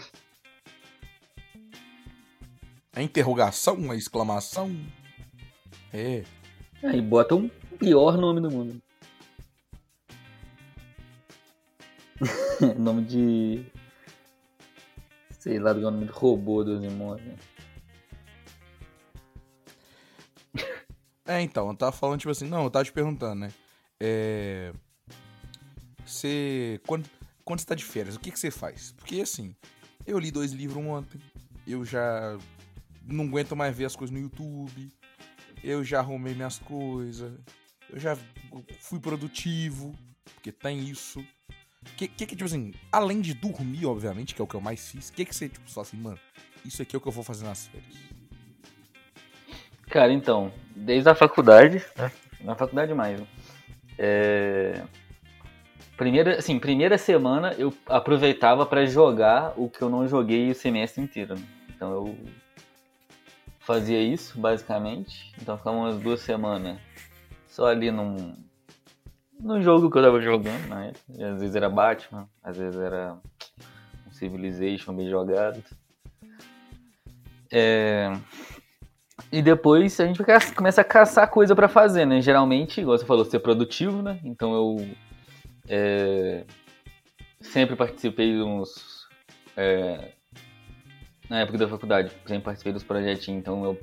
É 2.96 3.04
interrogação, 3.04 3.92
é 3.92 3.98
exclamação. 3.98 4.76
É. 5.94 6.24
Aí 6.84 7.02
bota 7.02 7.36
um 7.36 7.50
pior 7.78 8.18
nome 8.18 8.42
do 8.42 8.50
mundo. 8.50 8.82
nome 12.80 13.04
de. 13.04 13.66
Sei 15.38 15.60
lá, 15.60 15.74
do 15.74 15.82
nome 15.82 16.06
de 16.06 16.12
robô 16.12 16.64
dos 16.64 16.84
irmãos. 16.84 17.22
Né? 17.22 17.36
É, 21.28 21.42
então, 21.42 21.68
eu 21.68 21.76
tava 21.76 21.92
falando, 21.92 22.20
tipo 22.20 22.32
assim, 22.32 22.48
não, 22.48 22.64
eu 22.64 22.70
tava 22.70 22.86
te 22.86 22.92
perguntando, 22.92 23.36
né? 23.36 23.54
É. 24.00 24.74
Você. 26.06 26.80
Quando, 26.88 27.10
quando 27.44 27.60
você 27.60 27.66
tá 27.66 27.76
de 27.76 27.84
férias, 27.84 28.16
o 28.16 28.20
que, 28.20 28.32
que 28.32 28.40
você 28.40 28.50
faz? 28.50 28.94
Porque 28.94 29.20
assim, 29.20 29.54
eu 30.06 30.18
li 30.18 30.32
dois 30.32 30.54
livros 30.54 30.84
ontem, 30.86 31.20
eu 31.68 31.84
já 31.84 32.38
não 33.04 33.26
aguento 33.26 33.56
mais 33.56 33.76
ver 33.76 33.86
as 33.86 33.96
coisas 33.96 34.14
no 34.16 34.22
YouTube, 34.22 34.90
eu 35.62 35.84
já 35.84 36.00
arrumei 36.00 36.34
minhas 36.34 36.60
coisas, 36.60 37.38
eu 37.90 38.00
já 38.00 38.18
fui 38.80 39.00
produtivo, 39.00 39.94
porque 40.36 40.52
tem 40.52 40.80
isso. 40.80 41.26
Que, 41.96 42.08
que, 42.08 42.26
que, 42.26 42.36
tipo 42.36 42.46
assim, 42.46 42.74
além 42.92 43.22
de 43.22 43.34
dormir, 43.34 43.86
obviamente, 43.86 44.36
que 44.36 44.42
é 44.42 44.44
o 44.44 44.48
que 44.48 44.56
eu 44.56 44.62
mais 44.62 44.90
fiz, 44.90 45.10
o 45.10 45.14
que, 45.14 45.26
que 45.26 45.36
você, 45.36 45.48
tipo, 45.48 45.70
só 45.70 45.82
assim, 45.82 45.98
mano, 45.98 46.20
isso 46.66 46.82
aqui 46.82 46.96
é 46.96 46.98
o 46.98 47.02
que 47.02 47.08
eu 47.08 47.12
vou 47.12 47.24
fazer 47.24 47.46
nas 47.46 47.68
férias? 47.68 47.96
Cara, 49.98 50.14
então, 50.14 50.52
desde 50.76 51.10
a 51.10 51.16
faculdade, 51.16 51.84
né? 51.98 52.12
na 52.42 52.54
faculdade 52.54 52.94
mais, 52.94 53.20
é... 53.98 54.84
Primeira, 55.98 56.38
assim, 56.38 56.60
primeira 56.60 57.00
semana 57.00 57.56
eu 57.58 57.74
aproveitava 57.88 58.64
para 58.64 58.86
jogar 58.86 59.56
o 59.58 59.68
que 59.68 59.82
eu 59.82 59.90
não 59.90 60.08
joguei 60.08 60.52
o 60.52 60.54
semestre 60.54 61.02
inteiro. 61.02 61.34
Né? 61.34 61.42
Então 61.76 61.92
eu 61.92 62.18
fazia 63.58 64.00
isso, 64.00 64.40
basicamente. 64.40 65.34
Então 65.42 65.58
ficava 65.58 65.76
umas 65.76 65.98
duas 65.98 66.20
semanas 66.20 66.78
só 67.48 67.66
ali 67.66 67.90
num, 67.90 68.36
num 69.40 69.64
jogo 69.64 69.90
que 69.90 69.98
eu 69.98 70.04
tava 70.04 70.22
jogando, 70.22 70.68
né? 70.70 70.94
Às 71.10 71.40
vezes 71.40 71.56
era 71.56 71.72
Batman, 71.72 72.30
às 72.44 72.56
vezes 72.56 72.80
era 72.80 73.18
um 74.06 74.12
Civilization 74.12 74.94
bem 74.94 75.10
jogado. 75.10 75.64
É... 77.52 78.16
E 79.32 79.42
depois 79.42 80.00
a 80.00 80.06
gente 80.06 80.20
começa 80.56 80.82
a 80.82 80.84
caçar 80.84 81.30
coisa 81.30 81.56
para 81.56 81.68
fazer, 81.68 82.06
né? 82.06 82.22
Geralmente, 82.22 82.82
igual 82.82 82.98
você 82.98 83.06
falou, 83.06 83.26
ser 83.26 83.40
produtivo, 83.40 84.02
né? 84.02 84.20
Então 84.24 84.54
eu 84.54 84.90
é... 85.68 86.46
sempre 87.42 87.76
participei 87.76 88.34
de 88.34 88.42
uns. 88.42 89.08
É... 89.56 90.12
Na 91.30 91.42
época 91.42 91.58
da 91.58 91.68
faculdade, 91.68 92.12
sempre 92.26 92.44
participei 92.44 92.72
dos 92.72 92.84
projetinhos, 92.84 93.42
então 93.42 93.66
eu 93.66 93.78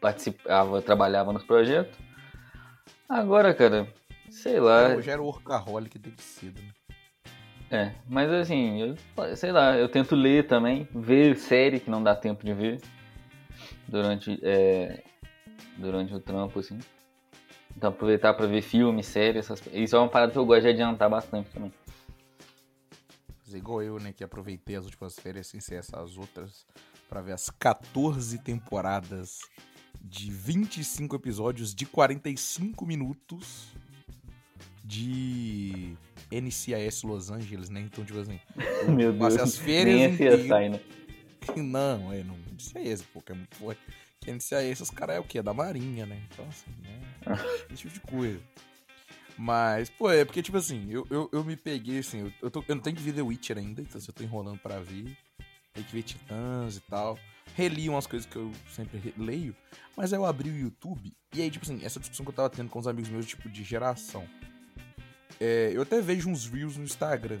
participava, 0.00 0.82
trabalhava 0.82 1.32
nos 1.32 1.44
projetos. 1.44 1.96
Agora, 3.08 3.54
cara, 3.54 3.88
sei 4.28 4.60
lá. 4.60 4.90
Eu 4.90 5.02
já 5.02 5.12
era 5.12 5.22
workaholic 5.22 5.98
desde 5.98 6.22
cedo, 6.22 6.60
né? 6.60 6.68
É, 7.72 7.92
mas 8.08 8.30
assim, 8.32 8.82
eu, 8.82 9.36
sei 9.36 9.52
lá, 9.52 9.78
eu 9.78 9.88
tento 9.88 10.16
ler 10.16 10.46
também, 10.48 10.88
ver 10.92 11.36
série 11.36 11.78
que 11.78 11.88
não 11.88 12.02
dá 12.02 12.16
tempo 12.16 12.44
de 12.44 12.52
ver 12.52 12.80
durante, 13.88 14.38
é, 14.42 15.02
durante 15.76 16.14
o 16.14 16.20
trampo, 16.20 16.60
assim. 16.60 16.78
Então 17.76 17.90
aproveitar 17.90 18.34
para 18.34 18.46
ver 18.46 18.62
filme, 18.62 19.02
série, 19.02 19.38
essas 19.38 19.62
Isso 19.72 19.96
é 19.96 19.98
uma 19.98 20.08
parada 20.08 20.32
que 20.32 20.38
eu 20.38 20.44
gosto 20.44 20.62
de 20.62 20.68
adiantar 20.68 21.08
bastante 21.08 21.50
também. 21.50 21.72
Fazer 23.44 23.58
igual 23.58 23.82
eu, 23.82 23.98
né, 23.98 24.12
que 24.12 24.22
aproveitei 24.22 24.76
as 24.76 24.84
últimas 24.84 25.18
férias 25.18 25.46
sem 25.46 25.60
ser 25.60 25.76
essas 25.76 26.16
outras, 26.16 26.66
para 27.08 27.20
ver 27.20 27.32
as 27.32 27.50
14 27.50 28.38
temporadas 28.38 29.40
de 30.00 30.30
25 30.30 31.16
episódios 31.16 31.74
de 31.74 31.86
45 31.86 32.86
minutos 32.86 33.68
de 34.84 35.96
NCIS 36.30 37.02
Los 37.02 37.30
Angeles, 37.30 37.70
né? 37.70 37.80
Então, 37.80 38.04
tipo 38.04 38.18
assim, 38.18 38.40
Meu 38.88 39.12
Deus, 39.12 39.36
as 39.36 39.56
férias 39.56 40.18
nem 40.18 40.30
CSI, 40.30 40.68
né? 40.68 40.80
Não, 41.62 42.12
é, 42.12 42.22
não 42.22 42.36
sei 42.58 42.88
esse, 42.88 43.04
porque 43.04 43.32
é 43.32 43.34
muito 43.34 43.56
forte. 43.56 43.80
Quem 44.20 44.34
iniciar 44.34 44.62
esses 44.62 44.90
caras 44.90 45.16
é 45.16 45.20
o 45.20 45.24
quê? 45.24 45.40
Da 45.42 45.54
Marinha, 45.54 46.04
né? 46.06 46.22
Então, 46.30 46.46
assim, 46.46 46.70
né? 46.82 47.00
Esse 47.70 47.82
tipo 47.82 47.94
de 47.94 48.00
coisa. 48.00 48.40
Mas, 49.36 49.88
pô, 49.88 50.10
é 50.10 50.24
porque, 50.24 50.42
tipo 50.42 50.58
assim, 50.58 50.86
eu, 50.90 51.06
eu, 51.10 51.28
eu 51.32 51.42
me 51.42 51.56
peguei, 51.56 52.00
assim, 52.00 52.20
eu, 52.20 52.32
eu, 52.42 52.50
tô, 52.50 52.62
eu 52.68 52.74
não 52.74 52.82
tenho 52.82 52.96
que 52.96 53.02
ver 53.02 53.14
The 53.14 53.22
Witcher 53.22 53.56
ainda, 53.56 53.80
então 53.80 53.96
assim, 53.96 54.08
eu 54.08 54.14
tô 54.14 54.22
enrolando 54.22 54.58
pra 54.58 54.78
ver. 54.80 55.16
Tem 55.72 55.82
que 55.82 55.92
ver 55.92 56.02
Titãs 56.02 56.76
e 56.76 56.80
tal. 56.80 57.18
Reli 57.56 57.88
umas 57.88 58.06
coisas 58.06 58.28
que 58.28 58.36
eu 58.36 58.52
sempre 58.70 59.14
leio, 59.16 59.56
mas 59.96 60.12
aí 60.12 60.18
eu 60.18 60.26
abri 60.26 60.50
o 60.50 60.56
YouTube, 60.56 61.12
e 61.34 61.42
aí, 61.42 61.50
tipo 61.50 61.64
assim, 61.64 61.84
essa 61.84 61.98
discussão 61.98 62.24
que 62.24 62.30
eu 62.30 62.36
tava 62.36 62.50
tendo 62.50 62.68
com 62.68 62.78
os 62.78 62.86
amigos 62.86 63.10
meus, 63.10 63.26
tipo, 63.26 63.48
de 63.48 63.64
geração. 63.64 64.28
É, 65.40 65.70
eu 65.72 65.82
até 65.82 66.00
vejo 66.00 66.28
uns 66.28 66.46
Reels 66.46 66.76
no 66.76 66.84
Instagram, 66.84 67.40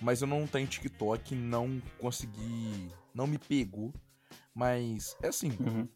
mas 0.00 0.20
eu 0.20 0.26
não 0.26 0.46
tenho 0.46 0.66
TikTok, 0.66 1.34
não 1.34 1.80
consegui 1.98 2.90
não 3.14 3.26
me 3.26 3.38
pegou. 3.38 3.92
Mas 4.54 5.16
é 5.22 5.28
assim. 5.28 5.50
Uhum. 5.60 5.88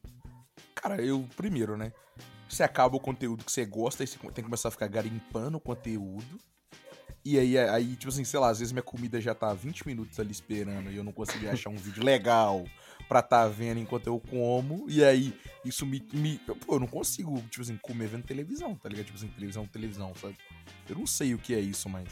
Cara, 0.75 1.03
eu, 1.03 1.27
primeiro, 1.37 1.77
né? 1.77 1.93
Você 2.49 2.63
acaba 2.63 2.97
o 2.97 3.01
conteúdo 3.01 3.45
que 3.45 3.53
você 3.53 3.65
gosta 3.65 4.05
e 4.05 4.07
você 4.07 4.19
tem 4.19 4.31
que 4.31 4.43
começar 4.43 4.69
a 4.69 4.73
ficar 4.73 4.87
garimpando 4.87 5.59
o 5.59 5.61
conteúdo. 5.61 6.39
E 7.25 7.39
aí, 7.41 7.59
aí, 7.59 7.97
tipo 7.97 8.09
assim, 8.09 8.23
sei 8.23 8.39
lá, 8.39 8.51
às 8.51 8.61
vezes 8.61 8.71
minha 8.71 8.85
comida 8.85 9.21
já 9.21 9.35
tá 9.35 9.53
20 9.53 9.85
minutos 9.85 10.21
ali 10.21 10.31
esperando 10.31 10.93
e 10.93 10.97
eu 10.97 11.03
não 11.03 11.11
consegui 11.11 11.49
achar 11.49 11.71
um 11.71 11.77
vídeo 11.77 12.05
legal 12.05 12.65
pra 13.09 13.21
tá 13.21 13.49
vendo 13.49 13.81
enquanto 13.81 14.07
eu 14.07 14.21
como. 14.21 14.87
E 14.89 15.05
aí, 15.05 15.35
isso 15.65 15.85
me. 15.85 16.07
me 16.13 16.39
pô, 16.39 16.77
eu 16.77 16.81
não 16.81 16.87
consigo, 16.87 17.41
tipo 17.51 17.63
assim, 17.63 17.77
comer 17.79 18.07
vendo 18.07 18.23
televisão, 18.23 18.77
tá 18.77 18.89
ligado? 18.89 19.07
Tipo 19.07 19.19
assim, 19.19 19.29
televisão, 19.29 19.67
televisão, 19.67 20.15
sabe? 20.15 20.37
Eu 20.89 20.95
não 20.95 21.07
sei 21.07 21.35
o 21.35 21.39
que 21.39 21.53
é 21.53 21.59
isso, 21.59 21.89
mas. 21.89 22.09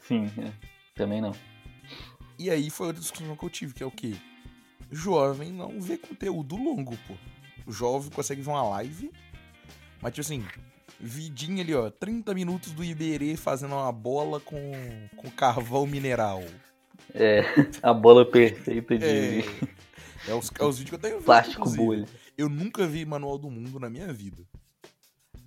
Sim, 0.00 0.26
é. 0.38 0.52
também 0.94 1.20
não. 1.20 1.32
E 2.38 2.50
aí 2.50 2.70
foi 2.70 2.88
outra 2.88 3.00
discussão 3.00 3.36
que 3.36 3.44
eu 3.44 3.50
tive, 3.50 3.74
que 3.74 3.82
é 3.82 3.86
o 3.86 3.90
quê? 3.90 4.14
Jovem 4.90 5.52
não 5.52 5.80
vê 5.80 5.96
conteúdo 5.96 6.56
longo, 6.56 6.96
pô. 7.08 7.14
O 7.66 7.72
jovem 7.72 8.10
consegue 8.10 8.42
ver 8.42 8.50
uma 8.50 8.62
live, 8.70 9.10
mas 10.00 10.12
tipo 10.12 10.20
assim, 10.20 10.44
vidinho 11.00 11.60
ali, 11.60 11.74
ó, 11.74 11.90
30 11.90 12.32
minutos 12.34 12.72
do 12.72 12.84
Iberê 12.84 13.36
fazendo 13.36 13.74
uma 13.74 13.90
bola 13.90 14.38
com, 14.38 14.58
com 15.16 15.30
carvão 15.30 15.86
mineral. 15.86 16.42
É, 17.14 17.42
a 17.82 17.92
bola 17.92 18.24
perfeita 18.24 18.98
de. 18.98 19.04
É, 19.04 19.38
é, 20.28 20.34
os, 20.34 20.50
é 20.58 20.64
os 20.64 20.78
vídeos 20.78 20.90
que 20.90 20.94
eu 20.94 20.98
tenho 20.98 21.16
visto. 21.16 21.26
Plástico 21.26 21.70
bolha. 21.70 22.06
Eu 22.36 22.48
nunca 22.48 22.86
vi 22.86 23.04
Manual 23.04 23.38
do 23.38 23.50
Mundo 23.50 23.80
na 23.80 23.88
minha 23.88 24.12
vida. 24.12 24.44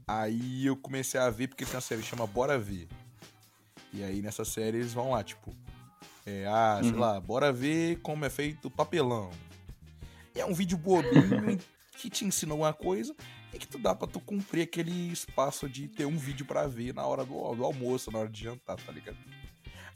Aí 0.08 0.66
eu 0.66 0.76
comecei 0.76 1.20
a 1.20 1.30
ver 1.30 1.48
porque 1.48 1.64
tem 1.64 1.76
uma 1.76 1.82
série 1.82 2.02
que 2.02 2.08
chama 2.08 2.26
Bora 2.26 2.58
Ver. 2.58 2.88
E 3.94 4.04
aí 4.04 4.22
nessa 4.22 4.44
série 4.44 4.78
eles 4.78 4.92
vão 4.92 5.12
lá, 5.12 5.24
tipo, 5.24 5.56
é, 6.30 6.46
ah, 6.48 6.80
sei 6.82 6.92
uhum. 6.92 7.00
lá, 7.00 7.20
bora 7.20 7.52
ver 7.52 8.00
como 8.02 8.24
é 8.26 8.30
feito 8.30 8.70
papelão. 8.70 9.32
É 10.36 10.46
um 10.46 10.54
vídeo 10.54 10.78
bobinho 10.78 11.58
que 11.98 12.10
te 12.10 12.24
ensina 12.24 12.54
alguma 12.54 12.72
coisa 12.72 13.16
e 13.54 13.58
que 13.58 13.68
tu 13.68 13.80
dá 13.80 13.96
pra 13.96 14.08
tu 14.08 14.20
cumprir 14.20 14.62
aquele 14.62 15.12
espaço 15.12 15.68
de 15.68 15.88
ter 15.88 16.06
um 16.06 16.18
vídeo 16.18 16.46
para 16.46 16.68
ver 16.68 16.94
na 16.94 17.06
hora 17.06 17.26
do, 17.26 17.56
do, 17.56 17.64
almoço, 17.64 18.12
na 18.12 18.20
hora 18.20 18.30
de 18.30 18.44
jantar, 18.44 18.78
tá 18.78 18.92
ligado? 18.92 19.18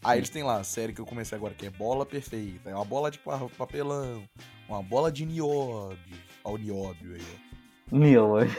Aí 0.04 0.20
eles 0.20 0.30
têm 0.30 0.44
lá 0.44 0.58
a 0.58 0.64
série 0.64 0.92
que 0.92 1.00
eu 1.00 1.06
comecei 1.06 1.38
agora, 1.38 1.54
que 1.54 1.66
é 1.66 1.70
Bola 1.70 2.06
Perfeita. 2.06 2.70
É 2.70 2.76
uma 2.76 2.84
bola 2.84 3.10
de 3.10 3.20
papelão, 3.58 4.28
uma 4.68 4.84
bola 4.84 5.10
de 5.12 5.26
nióbio. 5.26 6.18
Olha 6.44 6.56
o 6.56 6.58
nióbio 6.58 7.16
aí, 7.16 7.22
ó. 7.22 7.54
Nióbio. 7.96 8.52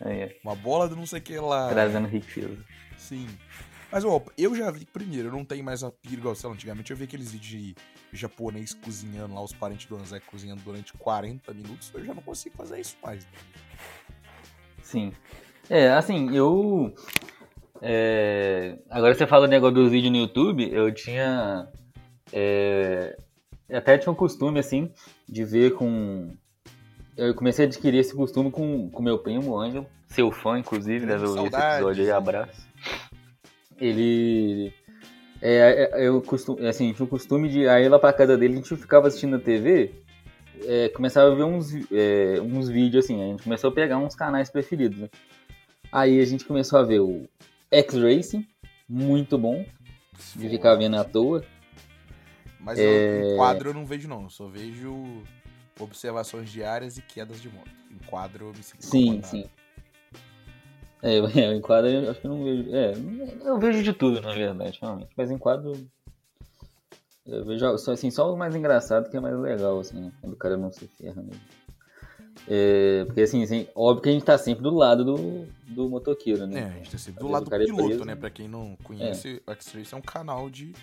É. 0.00 0.36
Uma 0.44 0.54
bola 0.54 0.88
de 0.88 0.94
não 0.94 1.06
sei 1.06 1.18
o 1.18 1.22
que 1.22 1.38
lá. 1.38 1.70
Trazendo 1.70 2.06
riqueza. 2.06 2.62
Sim. 2.98 3.26
Mas, 3.94 4.04
ó, 4.04 4.20
eu 4.36 4.56
já 4.56 4.72
vi, 4.72 4.84
primeiro, 4.84 5.28
eu 5.28 5.32
não 5.32 5.44
tenho 5.44 5.62
mais 5.62 5.84
a 5.84 5.88
pira 5.92 6.16
igual, 6.16 6.34
sei 6.34 6.48
lá, 6.48 6.54
antigamente 6.56 6.90
eu 6.90 6.96
vi 6.96 7.04
aqueles 7.04 7.30
vídeos 7.30 7.48
de 7.48 7.76
japonês 8.12 8.74
cozinhando 8.74 9.32
lá, 9.32 9.40
os 9.40 9.52
parentes 9.52 9.86
do 9.86 9.94
Anzé 9.94 10.18
cozinhando 10.18 10.62
durante 10.64 10.92
40 10.94 11.54
minutos, 11.54 11.92
eu 11.94 12.04
já 12.04 12.12
não 12.12 12.20
consigo 12.20 12.56
fazer 12.56 12.80
isso 12.80 12.96
mais. 13.00 13.24
Sim. 14.82 15.12
É, 15.70 15.90
assim, 15.90 16.34
eu... 16.34 16.92
É... 17.80 18.76
Agora 18.90 19.14
você 19.14 19.28
fala 19.28 19.44
o 19.44 19.48
negócio 19.48 19.76
dos 19.76 19.92
vídeos 19.92 20.10
no 20.10 20.18
YouTube, 20.18 20.68
eu 20.72 20.92
tinha... 20.92 21.68
É... 22.32 23.16
Até 23.72 23.96
tinha 23.96 24.10
um 24.10 24.16
costume, 24.16 24.58
assim, 24.58 24.90
de 25.28 25.44
ver 25.44 25.72
com... 25.74 26.36
Eu 27.16 27.32
comecei 27.32 27.64
a 27.64 27.68
adquirir 27.68 27.98
esse 27.98 28.12
costume 28.12 28.50
com, 28.50 28.90
com 28.90 29.00
meu 29.00 29.20
primo, 29.20 29.56
Ângelo, 29.56 29.86
seu 30.08 30.32
fã, 30.32 30.58
inclusive, 30.58 31.06
deve 31.06 31.26
ouvir 31.26 31.46
esse 31.46 31.56
episódio 31.56 32.02
aí, 32.02 32.10
abraço 32.10 32.74
ele. 33.80 34.72
É, 35.40 35.90
é, 35.92 36.08
eu 36.08 36.22
costumo, 36.22 36.66
assim, 36.66 36.92
tinha 36.92 37.04
o 37.04 37.08
costume 37.08 37.48
de. 37.48 37.68
Aí 37.68 37.88
lá 37.88 37.98
pra 37.98 38.12
casa 38.12 38.36
dele 38.36 38.54
a 38.54 38.56
gente 38.56 38.76
ficava 38.76 39.08
assistindo 39.08 39.36
a 39.36 39.40
TV. 39.40 39.92
é, 40.64 40.88
começava 40.90 41.32
a 41.32 41.34
ver 41.34 41.44
uns, 41.44 41.72
é, 41.90 42.40
uns 42.40 42.68
vídeos 42.68 43.04
assim, 43.04 43.22
a 43.22 43.26
gente 43.26 43.42
começou 43.42 43.70
a 43.70 43.74
pegar 43.74 43.98
uns 43.98 44.14
canais 44.14 44.50
preferidos, 44.50 44.98
né? 44.98 45.08
Aí 45.92 46.20
a 46.20 46.24
gente 46.24 46.44
começou 46.44 46.78
a 46.78 46.82
ver 46.82 47.00
o 47.00 47.28
X-Racing, 47.70 48.46
muito 48.88 49.38
bom, 49.38 49.64
de 50.34 50.48
ficar 50.48 50.74
vendo 50.76 50.96
à 50.96 51.04
toa. 51.04 51.44
Mas 52.58 52.78
é... 52.78 53.32
eu, 53.32 53.36
quadro 53.36 53.70
eu 53.70 53.74
não 53.74 53.84
vejo 53.84 54.08
não, 54.08 54.24
eu 54.24 54.30
só 54.30 54.46
vejo 54.46 55.22
observações 55.78 56.50
diárias 56.50 56.96
e 56.96 57.02
quedas 57.02 57.40
de 57.40 57.48
moto. 57.48 57.70
Em 57.90 57.98
quadro 58.06 58.46
eu 58.46 58.52
me 58.52 58.62
sinto 58.62 58.84
Sim, 58.84 59.20
sim. 59.22 59.44
É, 61.04 61.52
em 61.52 61.60
quadro 61.60 61.90
eu 61.90 62.10
acho 62.10 62.20
que 62.20 62.26
eu 62.26 62.30
não 62.30 62.42
vejo. 62.42 62.74
É, 62.74 62.94
eu 63.44 63.58
vejo 63.58 63.82
de 63.82 63.92
tudo, 63.92 64.22
na 64.22 64.32
verdade, 64.32 64.78
realmente. 64.80 65.10
Mas 65.14 65.30
em 65.30 65.36
quadro 65.36 65.72
eu 67.26 67.44
vejo 67.44 67.78
só, 67.78 67.92
assim, 67.92 68.10
só 68.10 68.32
o 68.32 68.36
mais 68.36 68.56
engraçado 68.56 69.10
que 69.10 69.16
é 69.16 69.20
mais 69.20 69.38
legal, 69.38 69.78
assim, 69.80 70.00
né? 70.00 70.12
Quando 70.20 70.32
o 70.32 70.36
cara 70.36 70.56
não 70.56 70.72
se 70.72 70.86
ferra 70.86 71.22
mesmo. 71.22 71.42
É, 72.48 73.04
porque 73.04 73.20
assim, 73.20 73.42
assim, 73.42 73.68
óbvio 73.74 74.02
que 74.02 74.08
a 74.08 74.12
gente 74.12 74.24
tá 74.24 74.36
sempre 74.36 74.62
do 74.62 74.74
lado 74.74 75.04
do, 75.04 75.46
do 75.66 75.88
motoqueiro, 75.88 76.46
né? 76.46 76.60
É, 76.60 76.64
a 76.64 76.70
gente 76.70 76.90
tá 76.90 76.98
sempre 76.98 77.20
do 77.20 77.28
lado 77.28 77.48
do 77.48 77.54
é 77.54 77.58
piloto, 77.58 77.82
é 77.82 77.86
preso, 77.86 78.04
né? 78.04 78.16
Pra 78.16 78.30
quem 78.30 78.48
não 78.48 78.76
conhece, 78.82 79.42
é. 79.46 79.50
o 79.50 79.54
X-Race 79.54 79.94
é 79.94 79.96
um 79.96 80.02
canal 80.02 80.50
de 80.50 80.74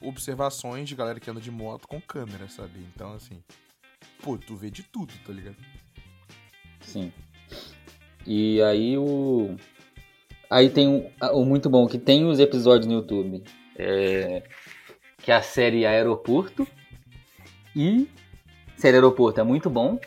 observações 0.00 0.88
de 0.88 0.94
galera 0.94 1.18
que 1.18 1.30
anda 1.30 1.40
de 1.40 1.50
moto 1.50 1.88
com 1.88 2.00
câmera, 2.00 2.48
sabe? 2.48 2.80
Então, 2.94 3.12
assim, 3.12 3.42
pô, 4.22 4.38
tu 4.38 4.56
vê 4.56 4.70
de 4.70 4.82
tudo, 4.82 5.12
tá 5.26 5.32
ligado? 5.32 5.56
Sim. 6.80 7.12
E 8.26 8.60
aí 8.62 8.96
o. 8.98 9.56
Aí 10.48 10.68
tem 10.68 11.10
o, 11.32 11.44
muito 11.44 11.70
bom 11.70 11.86
que 11.86 11.98
tem 11.98 12.26
os 12.26 12.38
episódios 12.38 12.86
no 12.86 12.94
YouTube. 12.94 13.42
É, 13.76 14.42
que 15.18 15.30
é 15.30 15.36
a 15.36 15.42
série 15.42 15.86
Aeroporto. 15.86 16.66
E 17.74 18.08
série 18.76 18.96
Aeroporto 18.96 19.40
é 19.40 19.44
muito 19.44 19.70
bom. 19.70 19.98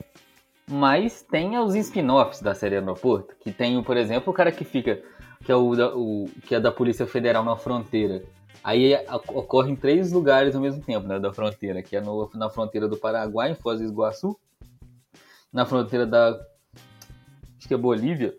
Mas 0.70 1.22
tem 1.22 1.58
os 1.58 1.75
spin-offs 1.75 2.41
da 2.41 2.53
série 2.53 2.75
Aeroporto. 2.75 3.36
Que 3.39 3.51
tem, 3.51 3.82
por 3.84 3.98
exemplo, 3.98 4.32
o 4.32 4.36
cara 4.36 4.51
que 4.51 4.63
fica. 4.63 5.01
Que 5.43 5.51
é, 5.51 5.55
o, 5.55 5.74
o, 5.98 6.29
que 6.46 6.55
é 6.55 6.60
da 6.60 6.72
Polícia 6.72 7.05
Federal 7.05 7.43
na 7.43 7.58
fronteira. 7.58 8.24
Aí 8.63 8.96
ocorre 9.27 9.72
em 9.72 9.75
três 9.75 10.13
lugares 10.13 10.55
ao 10.55 10.62
mesmo 10.62 10.82
tempo, 10.82 11.05
né, 11.05 11.20
da 11.20 11.34
fronteira, 11.34 11.84
que 11.84 11.98
é 11.98 12.01
no, 12.01 12.29
na 12.34 12.50
fronteira 12.50 12.88
do 12.88 12.96
Paraguai, 12.96 13.51
em 13.51 13.55
Foz 13.55 13.82
do 13.82 13.88
Iguaçu, 13.88 14.39
na 15.51 15.65
fronteira 15.65 16.05
da 16.05 16.39
acho 17.63 17.67
que 17.70 17.74
é 17.74 17.77
Bolívia, 17.77 18.36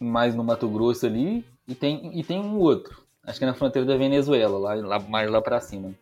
mais 0.00 0.34
no 0.34 0.42
Mato 0.42 0.66
Grosso 0.66 1.04
ali, 1.04 1.44
e 1.68 1.74
tem, 1.74 2.18
e 2.18 2.24
tem 2.24 2.40
um 2.40 2.58
outro, 2.58 3.02
acho 3.22 3.38
que 3.38 3.44
é 3.44 3.48
na 3.48 3.52
fronteira 3.52 3.86
da 3.86 3.98
Venezuela, 3.98 4.58
lá, 4.58 4.74
lá 4.74 4.98
mais 4.98 5.30
lá 5.30 5.42
pra 5.42 5.60
cima. 5.60 5.92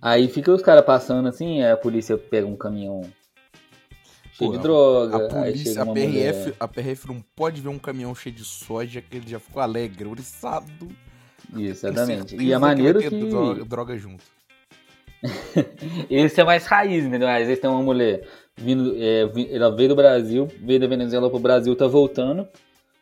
Aí 0.00 0.28
fica 0.28 0.50
os 0.50 0.62
caras 0.62 0.84
passando 0.84 1.28
assim, 1.28 1.62
a 1.62 1.76
polícia 1.76 2.16
pega 2.16 2.46
um 2.46 2.56
caminhão 2.56 3.02
cheio 4.32 4.50
Pô, 4.50 4.56
de 4.56 4.62
droga. 4.62 5.26
A, 5.26 5.28
polícia, 5.28 5.82
a, 5.82 5.86
PRF, 5.86 6.38
mulher... 6.38 6.54
a 6.58 6.68
PRF 6.68 7.06
não 7.06 7.22
pode 7.36 7.60
ver 7.60 7.68
um 7.68 7.78
caminhão 7.78 8.14
cheio 8.14 8.34
de 8.34 8.44
soja 8.44 9.02
que 9.02 9.18
ele 9.18 9.28
já 9.28 9.38
ficou 9.38 9.62
alegre, 9.62 10.08
oriçado. 10.08 10.88
Isso, 11.54 11.86
exatamente. 11.86 12.34
E 12.34 12.52
a 12.54 12.58
maneira 12.58 12.98
que... 12.98 13.10
que... 13.10 13.26
Droga, 13.26 13.64
droga 13.64 13.98
junto. 13.98 14.24
Esse 16.10 16.40
é 16.40 16.44
mais 16.44 16.64
raiz, 16.64 17.04
entendeu? 17.04 17.28
Às 17.28 17.46
vezes 17.46 17.60
tem 17.60 17.70
uma 17.70 17.82
mulher 17.82 18.26
vindo, 18.56 18.94
é, 18.96 19.22
ela 19.50 19.74
veio 19.74 19.90
do 19.90 19.96
Brasil, 19.96 20.48
veio 20.60 20.80
da 20.80 20.86
Venezuela 20.86 21.30
pro 21.30 21.38
Brasil, 21.38 21.74
tá 21.74 21.86
voltando, 21.86 22.46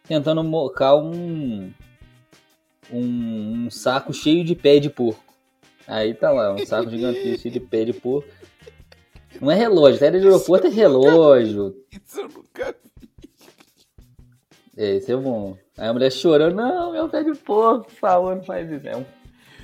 tentando 0.07 0.43
mocar 0.43 0.97
um, 0.97 1.73
um, 2.93 3.65
um 3.65 3.71
saco 3.71 4.13
cheio 4.13 4.45
de 4.45 4.55
pé 4.55 4.79
de 4.79 4.91
porco. 4.91 5.23
Aí 5.87 6.15
tá 6.15 6.31
lá, 6.31 6.55
um 6.55 6.65
saco 6.65 6.91
gigantesco 6.91 7.41
cheio 7.41 7.53
de 7.53 7.61
pé 7.61 7.85
de 7.85 7.93
porco. 7.93 8.29
Não 9.41 9.51
é 9.51 9.55
relógio, 9.55 9.99
saída 9.99 10.19
de 10.21 10.27
aeroporto 10.27 10.67
é 10.67 10.71
relógio. 10.71 11.77
Isso 11.91 12.21
eu 12.21 12.29
nunca 12.29 12.75
vi. 13.01 13.09
É, 14.77 14.97
isso 14.97 15.13
é 15.13 15.17
bom. 15.17 15.57
Aí 15.77 15.89
a 15.89 15.93
mulher 15.93 16.11
chorando, 16.11 16.57
não, 16.57 16.93
meu 16.93 17.09
pé 17.09 17.23
de 17.23 17.35
porco, 17.35 17.85
por 17.85 17.95
favor, 17.95 18.37
não 18.37 18.43
faz 18.43 18.71
isso. 18.71 18.87
É 18.87 18.97
um 18.97 19.05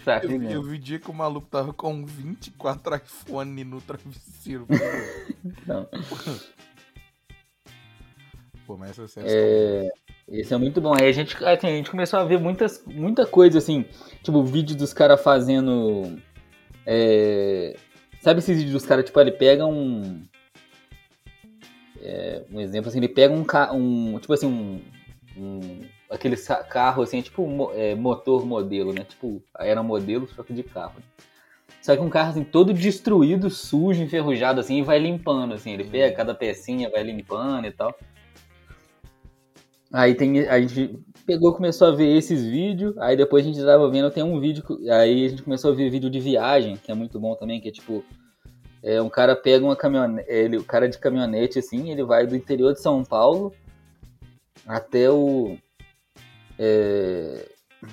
saco 0.07 0.27
eu, 0.27 0.43
eu 0.43 0.63
vi 0.63 0.79
dia 0.79 1.01
que 1.01 1.11
o 1.11 1.15
maluco 1.15 1.49
tava 1.51 1.73
com 1.73 2.07
24 2.07 2.97
iPhone 2.97 3.65
no 3.65 3.81
travesseiro. 3.81 4.67
não. 5.67 5.89
Pô, 8.65 8.77
mas 8.77 8.97
essa 8.97 9.21
é... 9.25 9.91
Esse 10.29 10.55
é 10.55 10.57
muito 10.57 10.81
bom. 10.81 10.95
Aí 10.95 11.09
a 11.09 11.13
gente, 11.13 11.37
assim, 11.45 11.67
a 11.67 11.71
gente 11.71 11.91
começou 11.91 12.21
a 12.21 12.25
ver 12.25 12.39
muitas, 12.39 12.85
muita 12.87 13.27
coisa, 13.27 13.59
assim, 13.59 13.85
tipo, 14.23 14.43
vídeo 14.45 14.77
dos 14.77 14.93
caras 14.93 15.21
fazendo. 15.21 16.19
É... 16.85 17.77
Sabe 18.21 18.39
esses 18.39 18.57
vídeos 18.57 18.73
dos 18.73 18.87
caras, 18.87 19.05
tipo, 19.05 19.21
ele 19.21 19.33
pega 19.33 19.67
um. 19.67 20.23
É, 22.01 22.45
um 22.51 22.61
exemplo 22.61 22.89
assim, 22.89 22.99
ele 22.99 23.09
pega 23.09 23.33
um, 23.33 23.45
um 23.75 24.19
tipo 24.21 24.33
assim, 24.33 24.47
um, 24.47 24.81
um, 25.37 25.81
aquele 26.11 26.37
carro 26.69 27.03
assim, 27.03 27.21
tipo 27.21 27.71
é, 27.75 27.95
motor 27.95 28.45
modelo, 28.47 28.93
né? 28.93 29.05
Tipo, 29.05 29.43
era 29.59 29.83
modelo, 29.83 30.29
só 30.35 30.43
que 30.43 30.53
de 30.53 30.63
carro. 30.63 31.03
Só 31.83 31.95
que 31.95 32.03
um 32.03 32.11
carro 32.11 32.31
assim, 32.31 32.45
todo 32.45 32.75
destruído, 32.75 33.49
sujo, 33.49 34.03
enferrujado 34.03 34.61
assim, 34.61 34.79
e 34.79 34.83
vai 34.83 34.99
limpando, 34.99 35.55
assim. 35.55 35.73
Ele 35.73 35.85
pega 35.85 36.17
cada 36.17 36.35
pecinha, 36.35 36.91
vai 36.91 37.03
limpando 37.03 37.67
e 37.67 37.71
tal. 37.71 37.95
Aí 39.93 40.15
tem, 40.15 40.41
a 40.49 40.61
gente 40.61 40.99
pegou, 41.25 41.55
começou 41.55 41.89
a 41.89 41.93
ver 41.93 42.17
esses 42.17 42.45
vídeos, 42.45 42.97
aí 42.99 43.17
depois 43.17 43.45
a 43.45 43.49
gente 43.49 43.65
tava 43.65 43.89
vendo, 43.89 44.11
tem 44.11 44.23
um 44.23 44.39
vídeo, 44.41 44.65
aí 44.91 45.27
a 45.27 45.29
gente 45.29 45.43
começou 45.43 45.71
a 45.71 45.75
ver 45.75 45.91
vídeo 45.91 46.11
de 46.11 46.21
viagem, 46.21 46.77
que 46.77 46.91
é 46.91 46.95
muito 46.95 47.21
bom 47.21 47.35
também, 47.35 47.61
que 47.61 47.69
é 47.69 47.73
tipo, 47.73 48.05
é, 48.83 49.01
um 49.01 49.09
cara 49.09 49.35
pega 49.35 49.65
uma 49.65 49.77
caminhonete, 49.77 50.29
ele, 50.29 50.57
o 50.57 50.65
cara 50.65 50.89
de 50.89 50.99
caminhonete 50.99 51.59
assim, 51.59 51.91
ele 51.91 52.05
vai 52.05 52.27
do 52.27 52.37
interior 52.37 52.73
de 52.73 52.81
São 52.81 53.05
Paulo 53.05 53.53
até 54.67 55.11
o 55.11 55.57
é, 56.59 57.49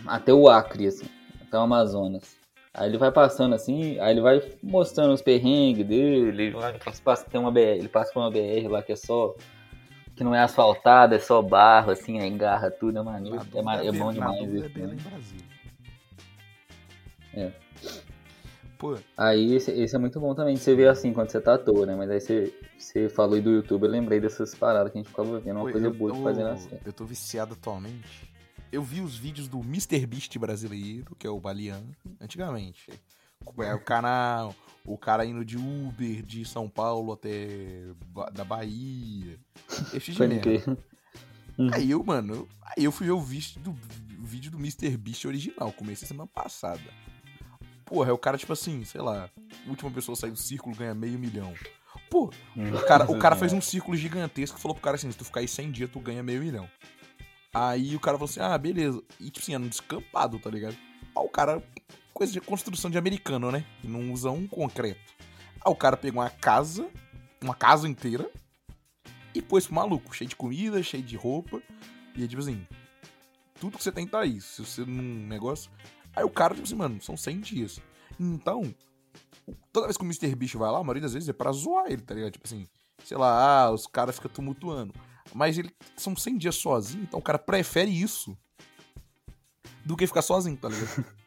até 0.07 0.33
o 0.33 0.49
Acre, 0.49 0.87
assim, 0.87 1.07
até 1.41 1.57
o 1.57 1.61
Amazonas. 1.61 2.37
Aí 2.73 2.89
ele 2.89 2.97
vai 2.97 3.11
passando 3.11 3.53
assim, 3.53 3.99
aí 3.99 4.11
ele 4.11 4.21
vai 4.21 4.41
mostrando 4.63 5.13
os 5.13 5.21
perrengues 5.21 5.85
dele, 5.85 6.47
ele 6.47 6.55
passa, 7.03 7.23
tem 7.29 7.39
uma 7.39 7.51
BR, 7.51 7.59
ele 7.59 7.87
passa 7.87 8.11
por 8.11 8.21
uma 8.21 8.31
BR 8.31 8.67
lá 8.67 8.81
que 8.81 8.91
é 8.91 8.95
só 8.95 9.35
que 10.15 10.23
não 10.23 10.33
é 10.33 10.39
asfaltada, 10.39 11.15
é 11.15 11.19
só 11.19 11.41
barro, 11.41 11.91
assim, 11.91 12.19
aí 12.19 12.27
engarra 12.27 12.71
tudo, 12.71 12.97
é 12.97 13.01
maneiro, 13.03 13.37
é, 13.37 13.87
é, 13.87 13.91
bom 13.91 14.11
demais 14.11 14.53
isso. 14.53 14.71
É, 14.75 14.87
né? 14.87 14.97
é. 17.35 17.51
Pô. 18.77 18.97
Aí 19.15 19.53
esse, 19.55 19.71
esse, 19.71 19.95
é 19.95 19.99
muito 19.99 20.19
bom 20.19 20.33
também, 20.33 20.55
você 20.55 20.75
vê 20.75 20.87
assim 20.87 21.13
quando 21.13 21.29
você 21.29 21.39
tá 21.39 21.53
à 21.53 21.57
toa, 21.57 21.85
né? 21.85 21.95
Mas 21.95 22.09
aí 22.09 22.19
você, 22.19 22.53
você 22.77 23.07
falou 23.07 23.35
aí 23.35 23.41
do 23.41 23.51
YouTube, 23.51 23.83
eu 23.83 23.89
lembrei 23.89 24.19
dessas 24.19 24.53
paradas 24.55 24.91
que 24.91 24.97
a 24.97 25.01
gente 25.01 25.09
ficava 25.09 25.39
vendo, 25.39 25.57
uma 25.57 25.65
Pô, 25.65 25.71
coisa 25.71 25.89
boa 25.91 26.11
tô, 26.11 26.17
de 26.17 26.23
fazer 26.23 26.57
série. 26.57 26.81
Eu 26.85 26.93
tô 26.93 27.05
viciado 27.05 27.53
atualmente 27.53 28.32
eu 28.73 28.81
vi 28.81 29.01
os 29.01 29.15
vídeos 29.15 29.47
do 29.47 29.59
Mr. 29.59 30.03
Beast 30.07 30.35
brasileiro, 30.39 31.15
que 31.15 31.27
é 31.27 31.29
o 31.29 31.39
Balian, 31.39 31.83
antigamente. 32.19 32.89
É 33.59 33.73
o 33.75 33.79
canal, 33.79 34.55
o 34.83 34.97
cara 34.97 35.23
indo 35.25 35.45
de 35.45 35.57
Uber 35.57 36.23
de 36.23 36.43
São 36.43 36.67
Paulo 36.67 37.13
até 37.13 37.83
da 38.33 38.43
Bahia. 38.43 39.39
Esse 39.93 40.17
merda. 40.17 40.79
Hum. 41.59 41.69
Aí 41.71 41.91
eu, 41.91 42.03
mano, 42.03 42.49
aí 42.75 42.83
eu 42.83 42.91
fui 42.91 43.05
ver 43.05 43.11
o 43.11 43.21
vídeo 43.21 43.59
do, 43.59 43.69
o 44.19 44.25
vídeo 44.25 44.49
do 44.49 44.57
Mr. 44.57 44.97
Beast 44.97 45.23
original, 45.25 45.71
comecei 45.73 46.07
semana 46.07 46.27
passada. 46.33 46.81
Porra, 47.85 48.09
é 48.09 48.13
o 48.13 48.17
cara, 48.17 48.39
tipo 48.39 48.53
assim, 48.53 48.83
sei 48.85 49.01
lá, 49.01 49.29
última 49.67 49.91
pessoa 49.91 50.15
sair 50.15 50.31
do 50.31 50.37
círculo 50.37 50.75
ganha 50.75 50.95
meio 50.95 51.19
milhão. 51.19 51.53
Pô, 52.09 52.31
hum. 52.57 52.73
o 52.73 52.85
cara, 52.87 53.11
o 53.11 53.19
cara 53.19 53.35
fez 53.37 53.53
um 53.53 53.61
círculo 53.61 53.95
gigantesco 53.95 54.57
e 54.57 54.61
falou 54.61 54.73
pro 54.73 54.83
cara 54.83 54.95
assim: 54.95 55.11
se 55.11 55.17
tu 55.17 55.25
ficar 55.25 55.41
aí 55.41 55.47
100 55.47 55.71
dias, 55.71 55.91
tu 55.91 55.99
ganha 55.99 56.23
meio 56.23 56.41
milhão. 56.41 56.67
Aí 57.53 57.95
o 57.95 57.99
cara 57.99 58.17
falou 58.17 58.29
assim: 58.29 58.39
ah, 58.39 58.57
beleza. 58.57 59.01
E 59.19 59.29
tipo 59.29 59.39
assim, 59.39 59.53
era 59.53 59.63
um 59.63 59.67
descampado, 59.67 60.39
tá 60.39 60.49
ligado? 60.49 60.75
Aí 61.15 61.23
o 61.23 61.29
cara, 61.29 61.63
coisa 62.13 62.33
de 62.33 62.41
construção 62.41 62.89
de 62.89 62.97
americano, 62.97 63.51
né? 63.51 63.65
Não 63.83 64.11
usa 64.11 64.31
um 64.31 64.47
concreto. 64.47 65.13
Aí 65.63 65.71
o 65.71 65.75
cara 65.75 65.95
pegou 65.95 66.21
uma 66.21 66.29
casa, 66.29 66.89
uma 67.41 67.53
casa 67.53 67.87
inteira, 67.87 68.29
e 69.35 69.41
pôs 69.41 69.65
pro 69.65 69.75
maluco, 69.75 70.13
cheio 70.15 70.29
de 70.29 70.35
comida, 70.35 70.81
cheio 70.81 71.03
de 71.03 71.15
roupa. 71.15 71.61
E 72.15 72.23
é 72.23 72.27
tipo 72.27 72.41
assim, 72.41 72.65
tudo 73.59 73.77
que 73.77 73.83
você 73.83 73.91
tem 73.91 74.07
tá 74.07 74.19
aí. 74.19 74.41
Se 74.41 74.63
você 74.63 74.81
num 74.85 75.27
negócio. 75.27 75.71
Aí 76.15 76.23
o 76.23 76.29
cara, 76.29 76.53
tipo 76.53 76.65
assim, 76.65 76.75
mano, 76.75 77.01
são 77.01 77.17
100 77.17 77.39
dias. 77.39 77.79
Então, 78.19 78.73
toda 79.71 79.87
vez 79.87 79.97
que 79.97 80.03
o 80.03 80.05
Mr. 80.05 80.35
Bicho 80.35 80.59
vai 80.59 80.71
lá, 80.71 80.79
a 80.79 80.83
maioria 80.83 81.01
das 81.01 81.13
vezes 81.13 81.29
é 81.29 81.33
pra 81.33 81.51
zoar 81.51 81.85
ele, 81.87 82.01
tá 82.01 82.13
ligado? 82.13 82.33
Tipo 82.33 82.45
assim, 82.45 82.67
sei 83.03 83.17
lá, 83.17 83.63
ah, 83.63 83.71
os 83.71 83.87
caras 83.87 84.15
ficam 84.15 84.31
tumultuando. 84.31 84.93
Mas 85.33 85.57
ele 85.57 85.71
são 85.95 86.15
100 86.15 86.37
dias 86.37 86.55
sozinho, 86.55 87.03
então 87.03 87.19
o 87.19 87.23
cara 87.23 87.37
prefere 87.37 87.91
isso 87.91 88.37
do 89.85 89.95
que 89.95 90.07
ficar 90.07 90.21
sozinho, 90.21 90.57
tá 90.57 90.69
ligado? 90.69 91.05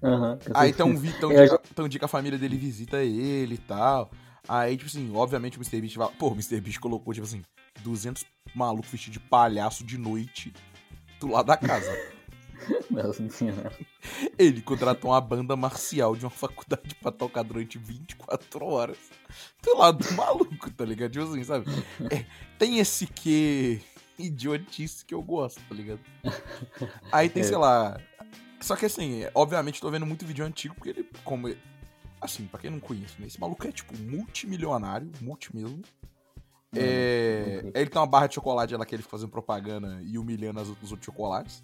Uhum, 0.00 0.38
Aí 0.54 0.72
tem 0.72 0.84
um, 0.84 1.00
tem, 1.00 1.24
um 1.24 1.28
dia, 1.30 1.58
tem 1.58 1.84
um 1.84 1.88
dia 1.88 1.98
que 1.98 2.04
a 2.04 2.08
família 2.08 2.38
dele 2.38 2.58
visita 2.58 3.02
ele 3.02 3.54
e 3.54 3.58
tal. 3.58 4.10
Aí, 4.46 4.76
tipo 4.76 4.88
assim, 4.88 5.10
obviamente 5.14 5.56
o 5.56 5.60
Mr. 5.60 5.80
Beast 5.80 5.96
vai. 5.96 6.08
Pô, 6.18 6.28
o 6.28 6.32
Mr. 6.32 6.60
Beast 6.60 6.78
colocou, 6.78 7.14
tipo 7.14 7.26
assim, 7.26 7.42
200 7.80 8.24
malucos 8.54 8.90
vestidos 8.90 9.14
de 9.14 9.28
palhaço 9.28 9.82
de 9.84 9.96
noite 9.96 10.52
do 11.18 11.28
lado 11.28 11.46
da 11.46 11.56
casa. 11.56 11.90
Ele 14.38 14.62
contratou 14.62 15.10
uma 15.10 15.20
banda 15.20 15.56
marcial 15.56 16.14
de 16.16 16.24
uma 16.24 16.30
faculdade 16.30 16.94
pra 16.96 17.10
tocar 17.10 17.42
durante 17.42 17.78
24 17.78 18.64
horas. 18.64 18.98
Do 19.62 19.78
lado 19.78 20.04
do 20.04 20.12
maluco, 20.14 20.70
tá 20.70 20.84
ligado? 20.84 21.12
Tipo 21.12 21.24
assim, 21.24 21.44
sabe? 21.44 21.66
É, 22.10 22.24
tem 22.58 22.78
esse 22.78 23.06
que 23.06 23.80
idiotice 24.18 25.04
que 25.04 25.14
eu 25.14 25.22
gosto, 25.22 25.60
tá 25.68 25.74
ligado? 25.74 26.00
Aí 27.10 27.28
tem, 27.28 27.42
é. 27.42 27.46
sei 27.46 27.56
lá. 27.56 28.00
Só 28.60 28.76
que 28.76 28.86
assim, 28.86 29.22
obviamente 29.34 29.80
tô 29.80 29.90
vendo 29.90 30.06
muito 30.06 30.24
vídeo 30.24 30.44
antigo, 30.44 30.74
porque 30.74 30.90
ele, 30.90 31.08
como. 31.24 31.54
Assim, 32.20 32.46
pra 32.46 32.58
quem 32.58 32.70
não 32.70 32.80
conhece, 32.80 33.20
né? 33.20 33.26
Esse 33.26 33.38
maluco 33.38 33.66
é 33.66 33.72
tipo 33.72 33.96
multimilionário, 33.98 35.10
multi 35.20 35.54
mesmo. 35.54 35.82
É, 36.76 37.70
ele 37.74 37.90
tem 37.90 38.00
uma 38.00 38.06
barra 38.06 38.26
de 38.26 38.34
chocolate 38.34 38.74
lá 38.74 38.84
que 38.84 38.94
ele 38.94 39.02
fica 39.02 39.12
fazendo 39.12 39.30
propaganda 39.30 40.00
e 40.02 40.18
humilhando 40.18 40.60
as, 40.60 40.68
os 40.68 40.90
outros 40.90 41.04
chocolates. 41.04 41.62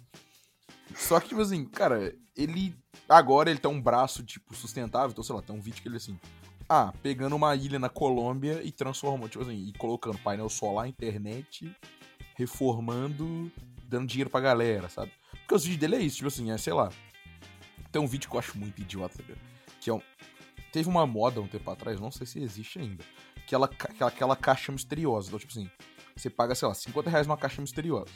Só 0.95 1.19
que, 1.19 1.29
tipo 1.29 1.41
assim, 1.41 1.65
cara, 1.65 2.15
ele. 2.35 2.75
Agora 3.07 3.49
ele 3.49 3.59
tem 3.59 3.69
um 3.69 3.81
braço, 3.81 4.23
tipo, 4.23 4.55
sustentável. 4.55 5.11
Então, 5.11 5.23
sei 5.23 5.35
lá, 5.35 5.41
tem 5.41 5.55
um 5.55 5.61
vídeo 5.61 5.81
que 5.81 5.87
ele 5.87 5.97
assim. 5.97 6.17
Ah, 6.69 6.93
pegando 7.03 7.35
uma 7.35 7.53
ilha 7.55 7.77
na 7.77 7.89
Colômbia 7.89 8.61
e 8.63 8.71
transformando, 8.71 9.29
tipo 9.29 9.43
assim, 9.43 9.67
e 9.67 9.73
colocando 9.73 10.17
painel 10.19 10.47
solar, 10.47 10.87
internet, 10.87 11.69
reformando, 12.35 13.51
dando 13.83 14.07
dinheiro 14.07 14.29
pra 14.29 14.39
galera, 14.39 14.87
sabe? 14.87 15.11
Porque 15.31 15.53
os 15.53 15.65
vídeos 15.65 15.81
dele 15.81 15.95
é 16.01 16.05
isso, 16.05 16.17
tipo 16.17 16.29
assim, 16.29 16.49
é, 16.49 16.57
sei 16.57 16.71
lá. 16.71 16.89
Tem 17.91 18.01
um 18.01 18.07
vídeo 18.07 18.29
que 18.29 18.35
eu 18.35 18.39
acho 18.39 18.57
muito 18.57 18.79
idiota, 18.79 19.21
cara, 19.21 19.39
que 19.81 19.89
é 19.89 19.93
um. 19.93 20.01
Teve 20.71 20.87
uma 20.87 21.05
moda 21.05 21.41
um 21.41 21.47
tempo 21.47 21.69
atrás, 21.69 21.99
não 21.99 22.09
sei 22.09 22.25
se 22.25 22.39
existe 22.39 22.79
ainda. 22.79 23.03
Aquela, 23.35 23.65
aquela, 23.65 24.09
aquela 24.09 24.35
caixa 24.37 24.71
misteriosa. 24.71 25.27
Então, 25.27 25.39
tipo 25.39 25.51
assim, 25.51 25.69
você 26.15 26.29
paga, 26.29 26.55
sei 26.55 26.69
lá, 26.69 26.73
50 26.73 27.09
reais 27.09 27.27
numa 27.27 27.37
caixa 27.37 27.61
misteriosa. 27.61 28.11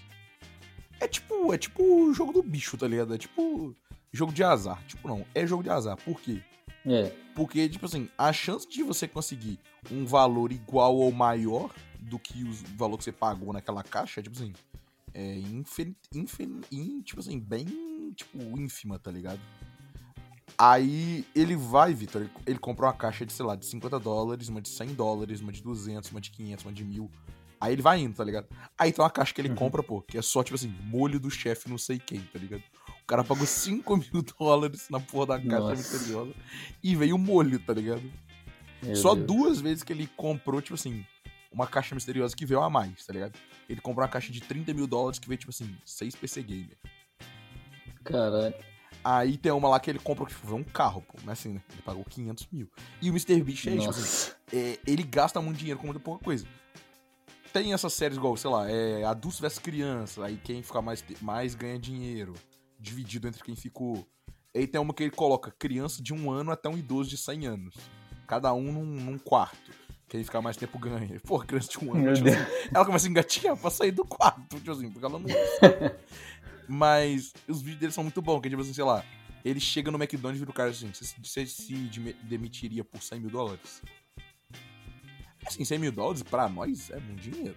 É 0.99 1.08
tipo, 1.08 1.53
é 1.53 1.58
tipo 1.58 1.84
o 1.84 2.13
jogo 2.13 2.31
do 2.31 2.43
bicho, 2.43 2.77
tá 2.77 2.88
ligado? 2.88 3.13
É 3.13 3.17
tipo 3.17 3.75
jogo 4.12 4.31
de 4.31 4.43
azar. 4.43 4.81
Tipo, 4.88 5.08
não, 5.08 5.25
é 5.36 5.45
jogo 5.45 5.63
de 5.63 5.69
azar. 5.69 5.97
Por 5.97 6.19
quê? 6.21 6.41
É. 6.86 7.12
Porque, 7.34 7.67
tipo 7.67 7.86
assim, 7.86 8.08
a 8.17 8.31
chance 8.31 8.67
de 8.67 8.81
você 8.84 9.08
conseguir 9.08 9.60
um 9.91 10.05
valor 10.05 10.51
igual 10.51 10.95
ou 10.95 11.12
maior 11.12 11.73
do 11.99 12.17
que 12.17 12.43
o 12.43 12.53
valor 12.77 12.97
que 12.97 13.03
você 13.03 13.12
pagou 13.12 13.51
naquela 13.51 13.84
caixa, 13.84 14.21
tipo 14.21 14.36
assim, 14.36 14.53
é 15.13 15.38
infin, 15.38 15.95
infin, 16.13 16.62
in, 16.71 17.01
tipo 17.01 17.19
assim, 17.19 17.39
bem, 17.39 17.65
tipo, 18.15 18.38
ínfima, 18.58 18.99
tá 18.99 19.12
ligado? 19.12 19.39
Aí 20.58 21.25
ele 21.36 21.55
vai, 21.55 21.93
Vitor, 21.93 22.21
ele, 22.21 22.31
ele 22.45 22.60
compra 22.60 22.86
uma 22.86 22.93
caixa 22.93 23.25
de, 23.25 23.34
sei 23.34 23.45
lá, 23.45 23.55
de 23.55 23.65
50 23.65 23.99
dólares, 23.99 24.47
uma 24.47 24.62
de 24.62 24.69
100 24.69 24.93
dólares, 24.93 25.41
uma 25.41 25.51
de 25.51 25.62
200, 25.62 26.12
uma 26.12 26.21
de 26.21 26.31
500, 26.31 26.65
uma 26.65 26.73
de 26.73 26.84
1000. 26.86 27.12
Aí 27.59 27.73
ele 27.73 27.81
vai 27.81 27.99
indo, 27.99 28.15
tá 28.15 28.23
ligado? 28.23 28.47
Aí 28.77 28.91
tem 28.91 29.03
uma 29.03 29.09
caixa 29.09 29.33
que 29.33 29.41
ele 29.41 29.49
uhum. 29.49 29.55
compra, 29.55 29.81
pô, 29.81 30.01
que 30.01 30.17
é 30.17 30.21
só, 30.21 30.43
tipo 30.43 30.55
assim, 30.55 30.73
molho 30.83 31.19
do 31.19 31.29
chefe 31.31 31.69
não 31.69 31.77
sei 31.77 31.99
quem, 31.99 32.19
tá 32.21 32.39
ligado? 32.39 32.63
O 33.01 33.05
cara 33.07 33.23
pagou 33.23 33.45
5 33.45 33.97
mil 33.97 34.23
dólares 34.37 34.87
na 34.89 34.99
porra 34.99 35.27
da 35.27 35.39
caixa 35.39 35.59
Nossa. 35.59 35.75
misteriosa 35.75 36.33
e 36.83 36.95
veio 36.95 37.15
o 37.15 37.19
molho, 37.19 37.59
tá 37.59 37.73
ligado? 37.73 38.03
Meu 38.81 38.95
só 38.95 39.15
Deus. 39.15 39.27
duas 39.27 39.61
vezes 39.61 39.83
que 39.83 39.93
ele 39.93 40.07
comprou, 40.17 40.61
tipo 40.61 40.75
assim, 40.75 41.05
uma 41.51 41.65
caixa 41.65 41.95
misteriosa 41.95 42.35
que 42.35 42.45
veio 42.45 42.61
a 42.61 42.69
mais, 42.69 43.05
tá 43.05 43.13
ligado? 43.13 43.37
Ele 43.69 43.81
comprou 43.81 44.03
uma 44.03 44.11
caixa 44.11 44.31
de 44.31 44.41
30 44.41 44.73
mil 44.73 44.85
dólares 44.85 45.17
que 45.17 45.27
veio, 45.27 45.39
tipo 45.39 45.51
assim, 45.51 45.75
6 45.85 46.15
PC 46.15 46.43
Gamer. 46.43 46.77
Caralho. 48.03 48.55
Aí 49.03 49.37
tem 49.37 49.51
uma 49.51 49.69
lá 49.69 49.79
que 49.79 49.89
ele 49.89 49.99
compra, 49.99 50.25
tipo, 50.25 50.55
um 50.55 50.63
carro, 50.63 51.01
pô. 51.01 51.17
Mas 51.23 51.39
assim, 51.39 51.53
né? 51.53 51.61
Ele 51.71 51.81
pagou 51.83 52.03
500 52.03 52.47
mil. 52.51 52.67
E 53.01 53.09
o 53.09 53.13
Mr. 53.13 53.41
Beast 53.43 53.67
é 53.67 53.77
tipo 53.77 53.89
assim, 53.89 54.31
é, 54.51 54.79
ele 54.85 55.03
gasta 55.03 55.39
muito 55.41 55.57
dinheiro 55.57 55.79
com 55.79 55.85
muita 55.85 55.99
pouca 55.99 56.23
coisa 56.23 56.45
tem 57.55 57.71
essas 57.71 57.93
séries 57.93 58.17
igual, 58.17 58.35
sei 58.35 58.49
lá, 58.49 58.69
é 58.69 59.05
adultos 59.05 59.39
vs 59.39 59.59
criança, 59.59 60.25
aí 60.25 60.35
quem 60.43 60.61
fica 60.61 60.81
mais, 60.81 61.01
mais 61.21 61.55
ganha 61.55 61.79
dinheiro, 61.79 62.33
dividido 62.77 63.29
entre 63.29 63.41
quem 63.41 63.55
ficou. 63.55 64.05
Aí 64.53 64.67
tem 64.67 64.81
uma 64.81 64.93
que 64.93 65.03
ele 65.03 65.11
coloca 65.11 65.51
criança 65.57 66.03
de 66.03 66.13
um 66.13 66.29
ano 66.29 66.51
até 66.51 66.67
um 66.67 66.77
idoso 66.77 67.09
de 67.09 67.17
100 67.17 67.47
anos. 67.47 67.75
Cada 68.27 68.53
um 68.53 68.73
num, 68.73 68.85
num 68.85 69.17
quarto. 69.17 69.71
Quem 70.09 70.21
ficar 70.21 70.41
mais 70.41 70.57
tempo 70.57 70.77
ganha. 70.77 71.17
Pô, 71.25 71.39
criança 71.39 71.69
de 71.69 71.79
um 71.79 71.93
ano. 71.93 72.13
Tipo 72.13 72.27
assim, 72.27 72.67
ela 72.73 72.85
começa 72.85 73.07
a 73.07 73.09
engatinhar 73.09 73.55
pra 73.55 73.71
sair 73.71 73.91
do 73.91 74.03
quarto, 74.03 74.57
tipo 74.57 74.71
assim, 74.71 74.91
porque 74.91 75.05
ela 75.05 75.17
não. 75.17 75.29
Mas 76.67 77.31
os 77.47 77.61
vídeos 77.61 77.79
dele 77.79 77.91
são 77.93 78.03
muito 78.03 78.21
bons, 78.21 78.41
que 78.41 78.49
tipo 78.49 78.61
assim, 78.61 78.73
sei 78.73 78.83
lá, 78.83 79.01
ele 79.45 79.61
chega 79.61 79.89
no 79.91 79.97
McDonald's 79.97 80.35
e 80.35 80.39
vira 80.39 80.51
o 80.51 80.53
cara 80.53 80.71
assim: 80.71 80.91
você 80.91 81.45
se 81.45 81.73
demitiria 82.23 82.83
por 82.83 83.01
100 83.01 83.21
mil 83.21 83.29
dólares? 83.29 83.81
Assim, 85.45 85.63
100 85.63 85.77
mil 85.79 85.91
dólares 85.91 86.23
pra 86.23 86.49
nós 86.49 86.89
é 86.89 86.99
muito 86.99 87.21
dinheiro. 87.21 87.55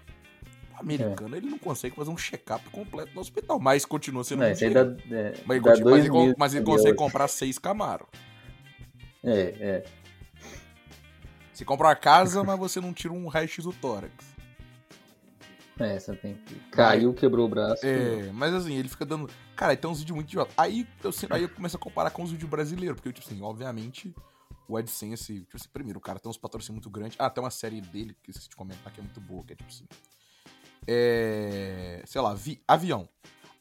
O 0.76 0.80
americano, 0.80 1.34
é. 1.34 1.38
ele 1.38 1.48
não 1.48 1.58
consegue 1.58 1.96
fazer 1.96 2.10
um 2.10 2.16
check-up 2.16 2.68
completo 2.70 3.12
no 3.14 3.20
hospital, 3.20 3.58
mas 3.58 3.84
continua 3.84 4.22
sendo 4.22 4.40
não, 4.40 4.46
muito 4.46 4.58
dinheiro. 4.58 4.94
Dá, 4.94 5.16
é, 5.16 5.34
mas, 5.44 5.62
continua, 5.62 5.90
mas, 5.90 6.04
ele, 6.04 6.34
mas 6.36 6.54
ele 6.54 6.64
consegue 6.64 6.96
comprar 6.96 7.28
seis 7.28 7.58
Camaro. 7.58 8.06
É, 9.24 9.54
é. 9.60 9.84
Você 11.52 11.64
compra 11.64 11.88
uma 11.88 11.96
casa, 11.96 12.44
mas 12.44 12.58
você 12.58 12.80
não 12.80 12.92
tira 12.92 13.12
um 13.12 13.26
raio-x 13.26 13.64
do 13.64 13.72
tórax. 13.72 14.12
É, 15.80 15.98
você 15.98 16.14
tem 16.14 16.34
que. 16.34 16.54
Caiu, 16.70 17.14
quebrou 17.14 17.46
o 17.46 17.48
braço. 17.48 17.84
É, 17.86 18.30
mas 18.32 18.52
assim, 18.52 18.76
ele 18.76 18.88
fica 18.88 19.04
dando. 19.04 19.28
Cara, 19.54 19.76
tem 19.76 19.90
uns 19.90 20.00
vídeos 20.00 20.14
muito 20.14 20.28
idiotas. 20.28 20.54
Aí 20.56 20.86
eu, 21.02 21.10
aí 21.30 21.42
eu 21.42 21.48
começo 21.48 21.76
a 21.76 21.80
comparar 21.80 22.10
com 22.10 22.22
os 22.22 22.30
vídeos 22.30 22.50
brasileiros, 22.50 22.96
porque, 22.96 23.12
tipo 23.12 23.26
assim, 23.26 23.42
obviamente, 23.42 24.14
o 24.68 24.76
AdSense, 24.76 25.40
tipo 25.40 25.56
assim, 25.56 25.68
primeiro, 25.72 25.98
o 25.98 26.02
cara 26.02 26.18
tem 26.18 26.28
uns 26.28 26.36
patrocínios 26.36 26.84
muito 26.84 26.90
grandes. 26.90 27.18
Ah, 27.18 27.30
tem 27.30 27.42
uma 27.42 27.50
série 27.50 27.80
dele 27.80 28.14
que 28.22 28.30
eu 28.30 28.32
esqueci 28.32 28.50
de 28.50 28.56
comentar 28.56 28.92
que 28.92 29.00
é 29.00 29.02
muito 29.02 29.20
boa, 29.20 29.42
que 29.42 29.54
é 29.54 29.56
tipo 29.56 29.70
assim. 29.70 29.86
É. 30.86 32.02
Sei 32.06 32.20
lá, 32.20 32.34
vi, 32.34 32.62
avião. 32.68 33.08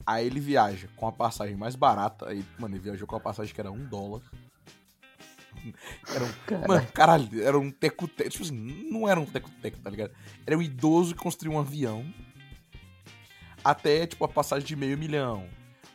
Aí 0.05 0.25
ele 0.25 0.39
viaja 0.39 0.87
com 0.95 1.07
a 1.07 1.11
passagem 1.11 1.55
mais 1.55 1.75
barata. 1.75 2.27
Aí, 2.27 2.45
mano, 2.59 2.75
ele 2.75 2.83
viajou 2.83 3.07
com 3.07 3.15
a 3.15 3.19
passagem 3.19 3.53
que 3.53 3.59
era 3.59 3.71
um 3.71 3.85
dólar. 3.85 4.21
Era 6.13 6.23
um. 6.23 6.33
Caralho. 6.45 6.67
Mano, 6.67 6.87
caralho, 6.93 7.43
era 7.43 7.59
um 7.59 7.71
teco-teco. 7.71 8.29
Tipo 8.29 8.43
assim, 8.43 8.89
não 8.91 9.09
era 9.09 9.19
um 9.19 9.25
teco-teco, 9.25 9.79
tá 9.79 9.89
ligado? 9.89 10.13
Era 10.45 10.55
um 10.57 10.61
idoso 10.61 11.15
que 11.15 11.21
construiu 11.21 11.57
um 11.57 11.59
avião. 11.59 12.05
Até, 13.63 14.05
tipo, 14.05 14.23
a 14.23 14.27
passagem 14.27 14.65
de 14.65 14.75
meio 14.75 14.97
milhão. 14.97 15.49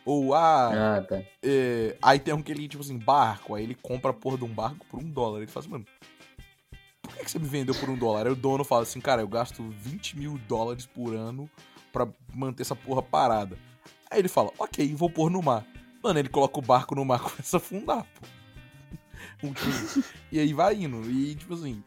Ou, 0.05 0.33
ah, 0.33 0.97
ah 0.97 1.01
tá. 1.01 1.23
é, 1.41 1.95
aí 2.01 2.19
tem 2.19 2.33
um 2.33 2.41
que 2.41 2.51
ele, 2.51 2.67
tipo 2.67 2.83
assim, 2.83 2.97
barco, 2.97 3.55
aí 3.55 3.63
ele 3.63 3.75
compra 3.75 4.11
a 4.11 4.13
porra 4.13 4.37
de 4.37 4.43
um 4.43 4.53
barco 4.53 4.85
por 4.87 4.99
um 4.99 5.09
dólar. 5.09 5.39
Ele 5.39 5.47
fala 5.47 5.65
assim, 5.65 5.71
mano, 5.71 5.85
por 7.01 7.15
que, 7.15 7.23
que 7.23 7.31
você 7.31 7.39
me 7.39 7.47
vendeu 7.47 7.73
por 7.75 7.89
um 7.89 7.97
dólar? 7.97 8.25
Aí 8.25 8.31
o 8.31 8.35
dono 8.35 8.63
fala 8.63 8.83
assim, 8.83 8.99
cara, 8.99 9.21
eu 9.21 9.27
gasto 9.27 9.63
20 9.63 10.17
mil 10.17 10.37
dólares 10.47 10.85
por 10.85 11.13
ano 11.13 11.49
pra 11.91 12.07
manter 12.33 12.63
essa 12.63 12.75
porra 12.75 13.01
parada. 13.01 13.57
Aí 14.11 14.19
ele 14.19 14.27
fala, 14.27 14.51
ok, 14.57 14.93
vou 14.95 15.09
pôr 15.09 15.29
no 15.29 15.41
mar. 15.41 15.65
Mano, 16.03 16.19
ele 16.19 16.29
coloca 16.29 16.59
o 16.59 16.61
barco 16.61 16.95
no 16.95 17.05
mar 17.05 17.19
e 17.19 17.23
começa 17.29 17.57
a 17.57 17.59
afundar, 17.59 18.05
pô. 18.05 18.27
e 20.31 20.39
aí 20.39 20.53
vai 20.53 20.75
indo. 20.75 21.09
E, 21.09 21.35
tipo 21.35 21.53
assim. 21.53 21.83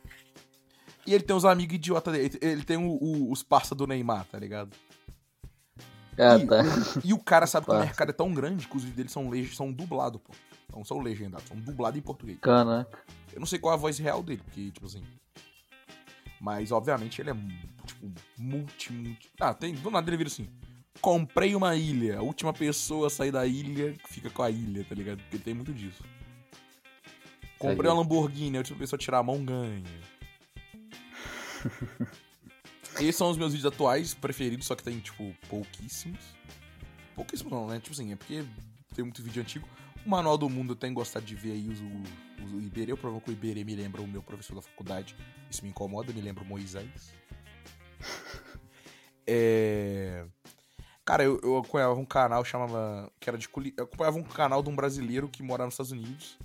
E 1.06 1.14
ele 1.14 1.22
tem 1.22 1.36
uns 1.36 1.44
amigos 1.44 1.76
idiotas 1.76 2.12
dele. 2.12 2.38
Ele 2.40 2.64
tem 2.64 2.76
o, 2.76 2.98
o, 3.00 3.30
os 3.30 3.42
parça 3.42 3.74
do 3.74 3.86
Neymar, 3.86 4.24
tá 4.26 4.38
ligado? 4.38 4.74
Ah, 6.18 6.38
e, 6.38 6.46
tá. 6.46 6.62
e 7.04 7.12
o 7.12 7.18
cara 7.18 7.46
sabe 7.46 7.66
que 7.66 7.72
o 7.72 7.78
mercado 7.78 8.10
é 8.10 8.12
tão 8.12 8.32
grande 8.32 8.66
que 8.66 8.76
os 8.76 8.84
vídeos 8.84 8.96
dele 8.96 9.08
são, 9.08 9.30
são 9.54 9.72
dublados, 9.72 10.20
pô. 10.20 10.32
Não 10.74 10.84
são 10.84 11.00
legendados, 11.00 11.46
são 11.46 11.56
dublados 11.56 11.98
em 11.98 12.02
português. 12.02 12.38
Caraca. 12.40 12.98
Eu 13.32 13.40
não 13.40 13.46
sei 13.46 13.58
qual 13.58 13.72
é 13.72 13.76
a 13.76 13.80
voz 13.80 13.98
real 13.98 14.22
dele, 14.22 14.42
porque, 14.44 14.70
tipo 14.70 14.86
assim. 14.86 15.02
Mas, 16.40 16.72
obviamente, 16.72 17.20
ele 17.20 17.30
é, 17.30 17.34
tipo, 17.86 18.12
multi, 18.38 18.92
multi. 18.92 19.30
Ah, 19.40 19.54
tem. 19.54 19.74
Do 19.74 19.90
nada 19.90 20.08
ele 20.08 20.16
vira 20.16 20.28
assim. 20.28 20.48
Comprei 21.00 21.54
uma 21.54 21.76
ilha. 21.76 22.18
A 22.18 22.22
última 22.22 22.52
pessoa 22.52 23.06
a 23.06 23.10
sair 23.10 23.30
da 23.30 23.46
ilha 23.46 23.94
fica 24.06 24.30
com 24.30 24.42
a 24.42 24.50
ilha, 24.50 24.84
tá 24.84 24.94
ligado? 24.94 25.18
Porque 25.22 25.38
tem 25.38 25.54
muito 25.54 25.72
disso. 25.72 26.02
Comprei 27.58 27.90
uma 27.90 28.00
Lamborghini, 28.00 28.56
a 28.56 28.60
última 28.60 28.78
pessoa 28.78 28.98
a 28.98 29.00
tirar 29.00 29.18
a 29.18 29.22
mão 29.22 29.44
ganha. 29.44 29.82
Esses 32.98 33.16
são 33.16 33.30
os 33.30 33.36
meus 33.36 33.52
vídeos 33.52 33.72
atuais 33.72 34.14
preferidos, 34.14 34.66
só 34.66 34.74
que 34.74 34.82
tem, 34.82 34.98
tipo, 34.98 35.34
pouquíssimos. 35.48 36.20
Pouquíssimos 37.14 37.52
não, 37.52 37.66
né? 37.66 37.78
Tipo 37.78 37.92
assim, 37.92 38.12
é 38.12 38.16
porque 38.16 38.44
tem 38.94 39.04
muito 39.04 39.22
vídeo 39.22 39.42
antigo. 39.42 39.68
O 40.04 40.08
Manual 40.08 40.38
do 40.38 40.48
Mundo 40.48 40.72
eu 40.72 40.76
tenho 40.76 40.94
gostado 40.94 41.24
de 41.24 41.34
ver 41.34 41.52
aí 41.52 41.68
os, 41.68 41.80
os, 41.80 42.52
o 42.52 42.60
Iberê. 42.60 42.92
Eu 42.92 42.96
provo 42.96 43.20
que 43.20 43.30
o 43.30 43.32
Iberê 43.32 43.64
me 43.64 43.74
lembra 43.74 44.00
o 44.00 44.06
meu 44.06 44.22
professor 44.22 44.54
da 44.54 44.62
faculdade. 44.62 45.16
Isso 45.50 45.62
me 45.62 45.70
incomoda, 45.70 46.12
me 46.12 46.20
lembra 46.20 46.44
o 46.44 46.46
Moisés. 46.46 47.12
é... 49.26 50.24
Cara, 51.04 51.22
eu, 51.22 51.38
eu 51.42 51.58
acompanhava 51.58 51.94
um 51.94 52.04
canal 52.04 52.44
chamava. 52.44 53.12
que 53.20 53.28
era 53.28 53.38
de 53.38 53.48
Eu 53.76 53.84
acompanhava 53.84 54.18
um 54.18 54.22
canal 54.22 54.62
de 54.62 54.70
um 54.70 54.76
brasileiro 54.76 55.28
que 55.28 55.42
mora 55.42 55.64
nos 55.64 55.74
Estados 55.74 55.92
Unidos 55.92 56.38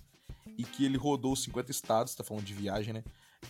e 0.57 0.63
que 0.63 0.85
ele 0.85 0.97
rodou 0.97 1.35
50 1.35 1.71
estados, 1.71 2.13
tá 2.13 2.23
falando 2.23 2.43
de 2.43 2.53
viagem, 2.53 2.93
né? 2.93 3.03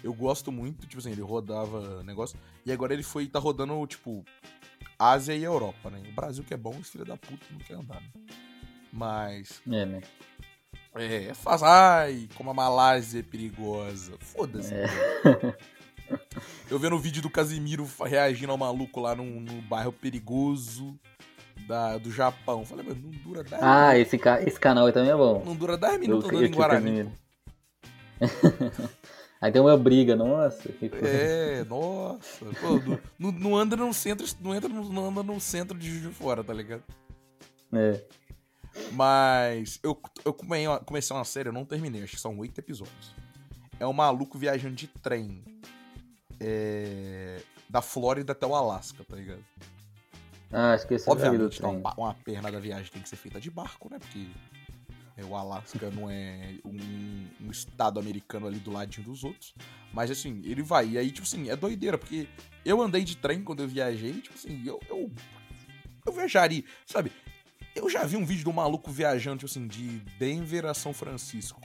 Eu 0.03 0.13
gosto 0.13 0.51
muito, 0.51 0.87
tipo 0.87 0.99
assim, 0.99 1.11
ele 1.11 1.21
rodava 1.21 2.03
negócio. 2.03 2.37
E 2.65 2.71
agora 2.71 2.93
ele 2.93 3.03
foi, 3.03 3.27
tá 3.27 3.39
rodando, 3.39 3.85
tipo, 3.85 4.23
Ásia 4.97 5.35
e 5.35 5.43
Europa, 5.43 5.89
né? 5.89 6.01
O 6.09 6.13
Brasil 6.13 6.43
que 6.43 6.53
é 6.53 6.57
bom, 6.57 6.75
os 6.77 6.89
filhos 6.89 7.07
da 7.07 7.17
puta 7.17 7.45
não 7.51 7.59
quer 7.59 7.75
andar, 7.75 8.01
né? 8.01 8.09
Mas. 8.91 9.61
É, 9.71 9.85
né? 9.85 10.01
É, 10.95 11.25
é 11.25 11.33
faz. 11.33 11.63
Ai, 11.63 12.27
como 12.35 12.49
a 12.49 12.53
Malásia 12.53 13.19
é 13.19 13.23
perigosa. 13.23 14.13
Foda-se. 14.19 14.73
É. 14.73 14.87
Eu 16.69 16.77
vendo 16.77 16.95
o 16.95 16.99
vídeo 16.99 17.21
do 17.21 17.29
Casimiro 17.29 17.87
reagindo 18.05 18.51
ao 18.51 18.57
maluco 18.57 18.99
lá 18.99 19.15
no, 19.15 19.23
no 19.23 19.61
bairro 19.61 19.93
perigoso 19.93 20.99
da, 21.67 21.97
do 21.97 22.11
Japão. 22.11 22.65
Falei, 22.65 22.85
mas 22.87 23.01
não 23.01 23.09
dura 23.09 23.43
10 23.43 23.61
Ah, 23.63 23.97
esse, 23.97 24.17
ca... 24.17 24.41
esse 24.41 24.59
canal 24.59 24.87
aí 24.87 24.93
também 24.93 25.11
é 25.11 25.15
bom. 25.15 25.41
Não 25.45 25.55
dura 25.55 25.77
10 25.77 25.99
minutos 25.99 26.29
andando 26.29 26.45
em 26.45 26.51
Guarani. 26.51 27.11
aí 29.41 29.51
tem 29.51 29.61
uma 29.61 29.75
briga, 29.77 30.15
nossa. 30.15 30.69
É, 31.03 31.63
nossa. 31.65 32.45
Pô, 32.45 32.99
não, 33.17 33.31
não, 33.31 33.57
anda 33.57 33.75
no 33.75 33.93
centro, 33.93 34.25
não, 34.39 34.55
entra, 34.55 34.69
não 34.69 35.09
anda 35.09 35.23
no 35.23 35.39
centro 35.39 35.77
de 35.77 35.89
Juiz 35.89 36.01
de 36.03 36.09
Fora, 36.13 36.43
tá 36.43 36.53
ligado? 36.53 36.83
É. 37.73 38.01
Mas 38.93 39.79
eu, 39.83 39.99
eu 40.23 40.33
comecei 40.85 41.15
uma 41.15 41.25
série, 41.25 41.49
eu 41.49 41.53
não 41.53 41.65
terminei, 41.65 42.03
acho 42.03 42.15
que 42.15 42.21
são 42.21 42.37
oito 42.37 42.57
episódios. 42.59 43.13
É 43.79 43.87
um 43.87 43.93
maluco 43.93 44.37
viajando 44.37 44.75
de 44.75 44.87
trem. 44.87 45.43
É, 46.39 47.41
da 47.71 47.81
Flórida 47.81 48.33
até 48.33 48.45
o 48.45 48.53
Alasca, 48.53 49.03
tá 49.03 49.15
ligado? 49.15 49.43
Ah, 50.51 50.75
esse 50.75 51.09
Obviamente, 51.09 51.63
é 51.63 51.67
uma, 51.67 51.93
uma 51.93 52.13
perna 52.13 52.51
da 52.51 52.59
viagem 52.59 52.91
tem 52.91 53.01
que 53.01 53.07
ser 53.07 53.15
feita 53.15 53.39
de 53.39 53.49
barco, 53.49 53.89
né? 53.89 53.97
Porque 53.97 54.27
o 55.23 55.35
Alasca 55.35 55.89
não 55.91 56.09
é 56.09 56.57
um, 56.65 57.27
um, 57.41 57.51
estado 57.51 57.99
americano 57.99 58.47
ali 58.47 58.59
do 58.59 58.71
ladinho 58.71 59.05
dos 59.05 59.23
outros. 59.23 59.53
Mas 59.93 60.09
assim, 60.09 60.41
ele 60.45 60.63
vai. 60.63 60.89
E 60.89 60.97
aí, 60.97 61.11
tipo 61.11 61.27
assim, 61.27 61.49
é 61.49 61.55
doideira, 61.55 61.97
porque 61.97 62.27
eu 62.65 62.81
andei 62.81 63.03
de 63.03 63.17
trem 63.17 63.43
quando 63.43 63.61
eu 63.61 63.67
viajei, 63.67 64.13
tipo 64.21 64.35
assim, 64.35 64.63
eu. 64.65 64.79
Eu, 64.89 65.11
eu 66.05 66.13
viajaria, 66.13 66.63
sabe? 66.85 67.11
Eu 67.75 67.89
já 67.89 68.03
vi 68.03 68.17
um 68.17 68.25
vídeo 68.25 68.43
do 68.43 68.53
maluco 68.53 68.91
viajando, 68.91 69.39
tipo 69.39 69.49
assim, 69.49 69.67
de 69.67 69.99
Denver 70.17 70.65
a 70.65 70.73
São 70.73 70.93
Francisco. 70.93 71.61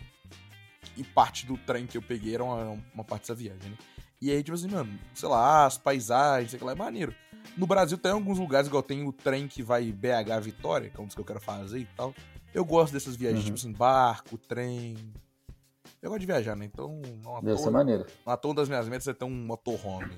E 0.96 1.04
parte 1.04 1.46
do 1.46 1.56
trem 1.56 1.87
que 1.87 1.96
eu 1.96 2.02
peguei 2.02 2.35
era 2.35 2.44
uma, 2.44 2.82
uma 2.94 3.04
parte 3.04 3.22
dessa 3.22 3.35
viagem, 3.35 3.70
né? 3.70 3.76
E 4.20 4.30
aí, 4.30 4.42
tipo 4.42 4.54
assim, 4.54 4.68
mano, 4.68 4.98
sei 5.14 5.28
lá, 5.28 5.66
as 5.66 5.76
paisagens, 5.76 6.50
sei 6.50 6.61
lá, 6.61 6.72
é 6.72 6.74
maneiro. 6.74 7.14
No 7.56 7.66
Brasil 7.66 7.98
tem 7.98 8.12
alguns 8.12 8.38
lugares, 8.38 8.66
igual 8.66 8.82
tem 8.82 9.06
o 9.06 9.12
trem 9.12 9.46
que 9.46 9.62
vai 9.62 9.92
BH 9.92 10.40
Vitória, 10.42 10.90
que 10.90 10.98
é 10.98 11.02
um 11.02 11.06
dos 11.06 11.14
que 11.14 11.20
eu 11.20 11.24
quero 11.24 11.40
fazer 11.40 11.80
e 11.80 11.88
tal. 11.96 12.14
Eu 12.57 12.64
gosto 12.64 12.95
dessas 12.95 13.14
viagens, 13.14 13.40
uhum. 13.40 13.55
tipo 13.55 13.59
assim, 13.59 13.73
barco, 13.73 14.38
trem. 14.38 14.97
Eu 16.01 16.09
gosto 16.09 16.21
de 16.21 16.27
viajar, 16.27 16.57
né? 16.57 16.64
Então, 16.64 17.03
não 17.23 17.38
Deve 17.42 17.59
ser 17.59 17.69
maneiro. 17.69 18.07
Toa 18.40 18.55
das 18.55 18.66
minhas 18.66 18.88
metas 18.88 19.07
é 19.07 19.12
ter 19.12 19.27
um 19.27 19.31
motorhome. 19.31 20.16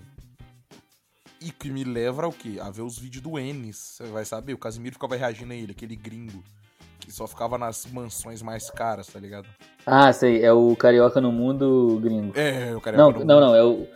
E 1.40 1.50
que 1.50 1.68
me 1.68 1.82
leva 1.82 2.26
ao 2.26 2.32
quê? 2.32 2.58
A 2.62 2.70
ver 2.70 2.82
os 2.82 2.96
vídeos 2.96 3.24
do 3.24 3.40
Enes. 3.40 3.76
Você 3.76 4.04
vai 4.04 4.24
saber, 4.24 4.54
o 4.54 4.58
Casimiro 4.58 4.94
ficava 4.94 5.16
reagindo 5.16 5.52
a 5.52 5.56
ele, 5.56 5.72
aquele 5.72 5.96
gringo. 5.96 6.44
Que 7.00 7.10
só 7.10 7.26
ficava 7.26 7.58
nas 7.58 7.84
mansões 7.86 8.40
mais 8.40 8.70
caras, 8.70 9.08
tá 9.08 9.18
ligado? 9.18 9.48
Ah, 9.84 10.12
sei, 10.12 10.44
é 10.44 10.52
o 10.52 10.76
Carioca 10.76 11.20
no 11.20 11.32
Mundo 11.32 11.98
gringo. 12.00 12.38
É, 12.38 12.72
o 12.72 12.80
Carioca 12.80 13.02
não, 13.02 13.18
no 13.18 13.24
Não, 13.24 13.40
não, 13.40 13.54
é 13.56 13.64
o. 13.64 13.88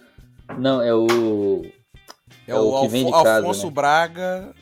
Não, 0.58 0.82
é 0.82 0.92
o. 0.92 1.62
É, 2.48 2.50
é 2.50 2.58
o, 2.58 2.74
o, 2.74 2.80
que 2.80 2.88
vem 2.88 3.06
de 3.06 3.12
casa, 3.12 3.36
Alfonso 3.36 3.66
né? 3.66 3.72
Braga. 3.72 4.54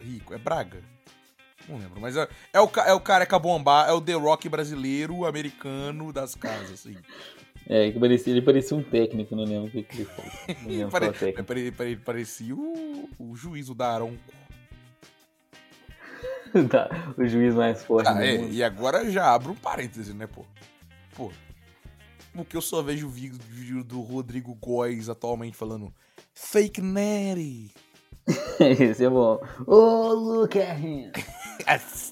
Rico, 0.00 0.32
é 0.32 0.38
Braga? 0.38 0.89
Não 1.70 1.78
lembro, 1.78 2.00
mas 2.00 2.16
é, 2.16 2.28
é, 2.52 2.60
o, 2.60 2.68
é 2.84 2.92
o 2.92 3.00
careca 3.00 3.38
bombar, 3.38 3.88
é 3.88 3.92
o 3.92 4.00
The 4.00 4.14
Rock 4.14 4.48
brasileiro, 4.48 5.24
americano 5.24 6.12
das 6.12 6.34
casas, 6.34 6.72
assim. 6.72 6.96
É, 7.68 7.86
ele 7.86 8.00
parecia, 8.00 8.32
ele 8.32 8.42
parecia 8.42 8.76
um 8.76 8.82
técnico, 8.82 9.36
não 9.36 9.44
lembro 9.44 9.68
o 9.68 9.70
que, 9.70 9.86
ele 9.94 10.04
falou. 10.04 10.90
Pare, 10.90 11.12
pare, 11.44 11.70
pare, 11.70 11.96
parecia 11.96 12.56
o, 12.56 13.08
o 13.20 13.36
juiz, 13.36 13.68
o 13.68 13.74
Daronco. 13.74 14.18
tá, 16.68 16.90
o 17.16 17.24
juiz 17.24 17.54
mais 17.54 17.84
forte. 17.84 18.08
Ah, 18.08 18.26
é, 18.26 18.42
e 18.48 18.64
agora 18.64 19.08
já 19.08 19.32
abro 19.32 19.52
um 19.52 19.56
parêntese, 19.56 20.12
né, 20.12 20.26
pô? 20.26 20.44
Pô. 21.14 21.30
Porque 22.34 22.56
eu 22.56 22.60
só 22.60 22.82
vejo 22.82 23.06
o 23.06 23.10
vídeo 23.10 23.84
do 23.84 24.00
Rodrigo 24.00 24.54
Góes 24.56 25.08
atualmente 25.08 25.56
falando 25.56 25.94
Fake 26.34 26.80
Natty. 26.80 27.70
Esse 28.58 29.04
é 29.04 29.08
bom. 29.08 29.40
Oh, 29.66 30.12
look 30.12 30.58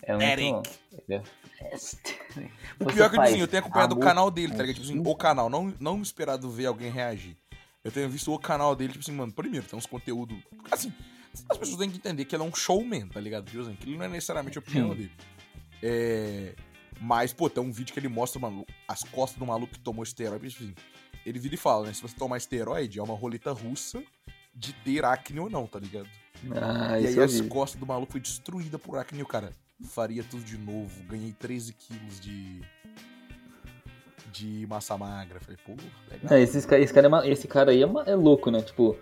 é 0.02 0.36
muito 0.36 0.62
bom. 0.62 0.62
É 1.10 1.22
o 2.80 2.86
pior 2.86 3.06
é 3.06 3.08
que 3.10 3.20
assim, 3.20 3.40
eu 3.40 3.48
tenho 3.48 3.62
acompanhado 3.62 3.94
o 3.94 3.98
canal 3.98 4.30
dele, 4.30 4.52
tá 4.54 4.62
ligado? 4.62 4.76
Tipo 4.76 4.86
assim, 4.86 5.02
o 5.04 5.16
canal, 5.16 5.50
não, 5.50 5.74
não 5.80 6.00
esperado 6.00 6.50
ver 6.50 6.66
alguém 6.66 6.90
reagir. 6.90 7.36
Eu 7.82 7.90
tenho 7.90 8.08
visto 8.08 8.32
o 8.32 8.38
canal 8.38 8.76
dele, 8.76 8.92
tipo 8.92 9.04
assim, 9.04 9.12
mano, 9.12 9.32
primeiro, 9.32 9.66
tem 9.66 9.78
uns 9.78 9.86
conteúdos. 9.86 10.38
Assim, 10.70 10.92
as 11.48 11.56
pessoas 11.56 11.78
têm 11.78 11.90
que 11.90 11.96
entender 11.96 12.24
que 12.24 12.34
ele 12.34 12.42
é 12.42 12.46
um 12.46 12.54
showman, 12.54 13.08
tá 13.08 13.20
ligado? 13.20 13.46
Tipo 13.46 13.62
assim, 13.62 13.74
que 13.74 13.88
ele 13.88 13.96
não 13.96 14.04
é 14.04 14.08
necessariamente 14.08 14.58
a 14.58 14.60
opinião 14.60 14.94
dele. 14.94 15.12
É. 15.82 16.54
Mas, 17.00 17.32
pô, 17.32 17.48
tem 17.48 17.62
um 17.62 17.70
vídeo 17.70 17.92
que 17.92 18.00
ele 18.00 18.08
mostra 18.08 18.40
mano, 18.40 18.66
as 18.86 19.02
costas 19.04 19.38
do 19.38 19.46
maluco 19.46 19.72
que 19.72 19.80
tomou 19.80 20.02
esteroide. 20.02 20.50
Tipo 20.50 20.64
assim, 20.64 20.74
ele 21.24 21.38
vira 21.38 21.54
e 21.54 21.58
fala, 21.58 21.86
né? 21.86 21.92
Se 21.92 22.02
você 22.02 22.14
tomar 22.14 22.36
esteroide, 22.36 22.98
é 22.98 23.02
uma 23.02 23.14
roleta 23.14 23.52
russa 23.52 24.02
de 24.54 24.72
ter 24.72 25.04
acne 25.04 25.38
ou 25.38 25.48
não, 25.48 25.66
tá 25.66 25.78
ligado? 25.78 26.08
Ah, 26.52 27.00
e 27.00 27.06
aí 27.06 27.20
as 27.20 27.40
costas 27.42 27.78
do 27.78 27.86
maluco 27.86 28.12
foi 28.12 28.20
destruída 28.20 28.78
por 28.78 28.98
acne, 28.98 29.22
o 29.22 29.26
cara 29.26 29.52
faria 29.84 30.22
tudo 30.24 30.42
de 30.42 30.56
novo. 30.56 31.02
Ganhei 31.04 31.32
13 31.32 31.72
quilos 31.72 32.20
de. 32.20 32.62
de 34.32 34.66
massa 34.66 34.96
magra. 34.96 35.40
Falei, 35.40 35.58
pô, 35.64 35.72
legal. 36.10 36.32
É, 36.32 36.42
esse, 36.42 36.58
esse, 36.58 36.66
cara 36.66 37.26
é, 37.26 37.30
esse 37.30 37.48
cara 37.48 37.70
aí 37.70 37.82
é, 37.82 37.88
é, 38.06 38.14
louco, 38.14 38.50
né? 38.50 38.62
Tipo, 38.62 38.96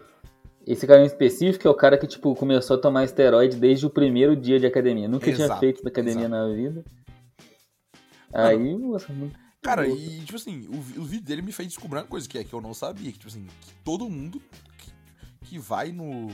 esse 0.66 0.86
cara 0.86 1.02
em 1.02 1.06
específico 1.06 1.66
é 1.66 1.70
o 1.70 1.74
cara 1.74 1.98
que, 1.98 2.06
tipo, 2.06 2.34
começou 2.34 2.76
a 2.76 2.80
tomar 2.80 3.04
esteroide 3.04 3.56
desde 3.56 3.86
o 3.86 3.90
primeiro 3.90 4.36
dia 4.36 4.58
de 4.58 4.66
academia. 4.66 5.08
Nunca 5.08 5.28
exato, 5.28 5.48
tinha 5.48 5.58
feito 5.58 5.86
academia 5.86 6.26
exato. 6.26 6.30
na 6.30 6.54
vida. 6.54 6.84
Aí, 8.32 8.76
nossa, 8.76 9.12
muito. 9.12 9.38
Cara, 9.62 9.88
e 9.88 10.20
tipo 10.20 10.36
assim, 10.36 10.68
o, 10.68 10.76
o, 11.00 11.04
vídeo 11.04 11.24
dele 11.24 11.42
me 11.42 11.50
fez 11.50 11.68
descobrir 11.68 11.98
uma 11.98 12.06
coisa 12.06 12.28
que 12.28 12.38
é 12.38 12.44
que 12.44 12.52
eu 12.52 12.60
não 12.60 12.72
sabia, 12.72 13.10
que 13.10 13.18
tipo 13.18 13.26
assim, 13.26 13.48
que 13.62 13.74
todo 13.82 14.08
mundo 14.08 14.40
que, 14.78 14.92
que 15.44 15.58
vai 15.58 15.90
no 15.90 16.28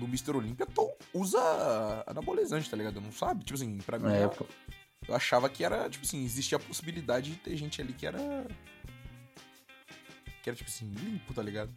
no 0.00 0.06
Mr. 0.06 0.36
Olympia 0.36 0.66
usa 1.12 1.38
anabolizante, 2.06 2.68
tá 2.68 2.76
ligado? 2.76 3.00
Não 3.00 3.12
sabe? 3.12 3.44
Tipo 3.44 3.54
assim, 3.54 3.78
pra 3.78 3.98
mim. 3.98 4.12
É, 4.12 4.24
eu, 4.24 4.48
eu 5.06 5.14
achava 5.14 5.48
que 5.48 5.62
era, 5.62 5.88
tipo 5.88 6.04
assim, 6.04 6.24
existia 6.24 6.56
a 6.56 6.60
possibilidade 6.60 7.32
de 7.32 7.36
ter 7.36 7.56
gente 7.56 7.80
ali 7.80 7.92
que 7.92 8.06
era. 8.06 8.18
Que 10.42 10.48
era, 10.48 10.56
tipo 10.56 10.70
assim, 10.70 10.90
limpo, 10.90 11.34
tá 11.34 11.42
ligado? 11.42 11.70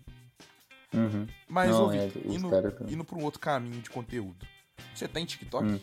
Uhum. 0.93 1.27
Mas, 1.49 1.71
Não, 1.71 1.83
ouvi, 1.83 1.97
é, 1.97 2.11
indo, 2.25 2.49
tá... 2.49 2.85
indo 2.87 3.03
pra 3.03 3.17
um 3.17 3.23
outro 3.23 3.39
caminho 3.39 3.81
de 3.81 3.89
conteúdo. 3.89 4.45
Você 4.93 5.07
tem 5.07 5.25
TikTok? 5.25 5.65
Hum. 5.65 5.79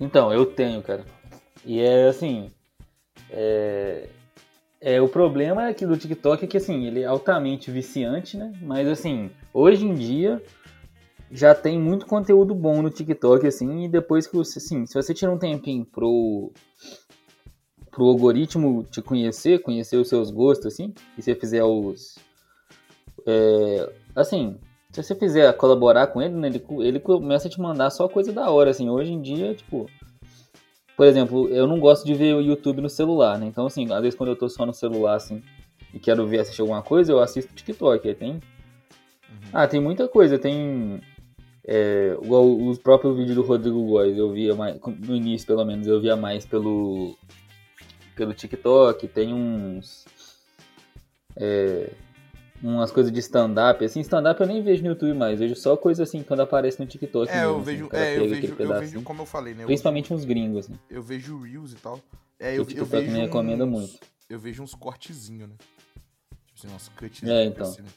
Então, 0.00 0.32
eu 0.32 0.46
tenho, 0.46 0.82
cara. 0.82 1.04
E 1.64 1.80
é 1.80 2.08
assim. 2.08 2.50
É, 3.30 4.08
é, 4.80 5.00
o 5.00 5.08
problema 5.08 5.68
aqui 5.68 5.86
do 5.86 5.96
TikTok 5.96 6.44
é 6.44 6.46
que 6.46 6.56
assim, 6.56 6.86
ele 6.86 7.00
é 7.00 7.06
altamente 7.06 7.70
viciante, 7.70 8.36
né? 8.36 8.52
Mas 8.60 8.86
assim, 8.86 9.30
hoje 9.52 9.84
em 9.86 9.94
dia 9.94 10.42
já 11.34 11.52
tem 11.52 11.76
muito 11.76 12.06
conteúdo 12.06 12.54
bom 12.54 12.80
no 12.80 12.90
TikTok, 12.90 13.44
assim, 13.44 13.84
e 13.84 13.88
depois 13.88 14.24
que 14.24 14.36
você, 14.36 14.60
assim, 14.60 14.86
se 14.86 14.94
você 14.94 15.12
tira 15.12 15.32
um 15.32 15.36
tempinho 15.36 15.84
pro, 15.84 16.52
pro 17.90 18.04
algoritmo 18.04 18.86
te 18.88 19.02
conhecer, 19.02 19.60
conhecer 19.60 19.96
os 19.96 20.08
seus 20.08 20.30
gostos, 20.30 20.66
assim, 20.66 20.94
e 21.18 21.22
você 21.22 21.34
fizer 21.34 21.64
os. 21.64 22.16
É, 23.26 23.92
assim, 24.14 24.56
se 24.92 25.02
você 25.02 25.12
fizer 25.16 25.52
colaborar 25.54 26.06
com 26.06 26.22
ele, 26.22 26.34
né, 26.34 26.46
ele, 26.46 26.64
ele 26.78 27.00
começa 27.00 27.48
a 27.48 27.50
te 27.50 27.60
mandar 27.60 27.90
só 27.90 28.06
coisa 28.08 28.32
da 28.32 28.48
hora, 28.48 28.70
assim. 28.70 28.88
Hoje 28.88 29.12
em 29.12 29.20
dia, 29.20 29.54
tipo. 29.54 29.90
Por 30.96 31.04
exemplo, 31.04 31.48
eu 31.48 31.66
não 31.66 31.80
gosto 31.80 32.06
de 32.06 32.14
ver 32.14 32.36
o 32.36 32.40
YouTube 32.40 32.80
no 32.80 32.88
celular, 32.88 33.36
né? 33.36 33.46
Então, 33.46 33.66
assim, 33.66 33.92
às 33.92 34.00
vezes 34.00 34.14
quando 34.14 34.28
eu 34.30 34.36
tô 34.36 34.48
só 34.48 34.64
no 34.64 34.72
celular, 34.72 35.16
assim, 35.16 35.42
e 35.92 35.98
quero 35.98 36.24
ver 36.28 36.38
assistir 36.38 36.60
alguma 36.60 36.80
coisa, 36.80 37.10
eu 37.10 37.18
assisto 37.18 37.52
TikTok. 37.52 38.06
Aí 38.06 38.14
tem. 38.14 38.30
Uhum. 38.34 38.40
Ah, 39.52 39.66
tem 39.66 39.80
muita 39.80 40.06
coisa. 40.06 40.38
Tem 40.38 41.00
é, 41.66 42.16
igual 42.22 42.56
os 42.56 42.78
próprios 42.78 43.16
vídeos 43.16 43.36
do 43.36 43.42
Rodrigo 43.42 43.82
Góes, 43.86 44.16
eu 44.16 44.32
via 44.32 44.54
mais, 44.54 44.78
no 44.98 45.16
início 45.16 45.46
pelo 45.46 45.64
menos, 45.64 45.86
eu 45.86 46.00
via 46.00 46.14
mais 46.14 46.44
pelo, 46.44 47.16
pelo 48.14 48.34
TikTok, 48.34 49.08
tem 49.08 49.32
uns. 49.32 50.04
É, 51.36 51.90
umas 52.62 52.90
coisas 52.90 53.12
de 53.12 53.18
stand-up, 53.20 53.84
assim, 53.84 54.00
stand-up 54.00 54.40
eu 54.40 54.46
nem 54.46 54.62
vejo 54.62 54.82
no 54.82 54.90
YouTube 54.90 55.14
mais, 55.14 55.38
vejo 55.38 55.56
só 55.56 55.76
coisa 55.76 56.02
assim 56.02 56.22
quando 56.22 56.40
aparece 56.40 56.78
no 56.78 56.86
TikTok. 56.86 57.30
É, 57.30 57.34
mesmo, 57.34 57.48
eu 57.48 57.56
assim, 57.56 57.64
vejo, 57.64 57.86
assim, 57.86 57.96
é, 57.96 58.18
eu 58.18 58.28
vejo, 58.28 58.56
eu 58.58 58.80
vejo, 58.80 59.02
como 59.02 59.22
eu 59.22 59.26
falei, 59.26 59.54
né? 59.54 59.64
Principalmente 59.64 60.12
uns 60.12 60.24
gringos, 60.24 60.66
assim. 60.66 60.78
Eu 60.90 61.02
vejo 61.02 61.40
Reels 61.40 61.72
e 61.72 61.76
tal. 61.76 62.00
É, 62.38 62.58
eu, 62.58 62.62
o 62.62 62.66
TikTok 62.66 62.94
eu 62.94 63.00
vejo 63.00 63.12
me 63.12 63.20
recomenda 63.20 63.64
muito. 63.64 63.98
Eu 64.28 64.38
vejo 64.38 64.62
uns 64.62 64.74
cortezinhos, 64.74 65.48
né? 65.48 65.54
Tipo 66.54 66.66
assim, 66.66 66.74
uns 66.74 66.88
cuts. 66.88 67.22
É, 67.22 67.44
então. 67.44 67.66
Assim, 67.66 67.82
né? 67.82 67.88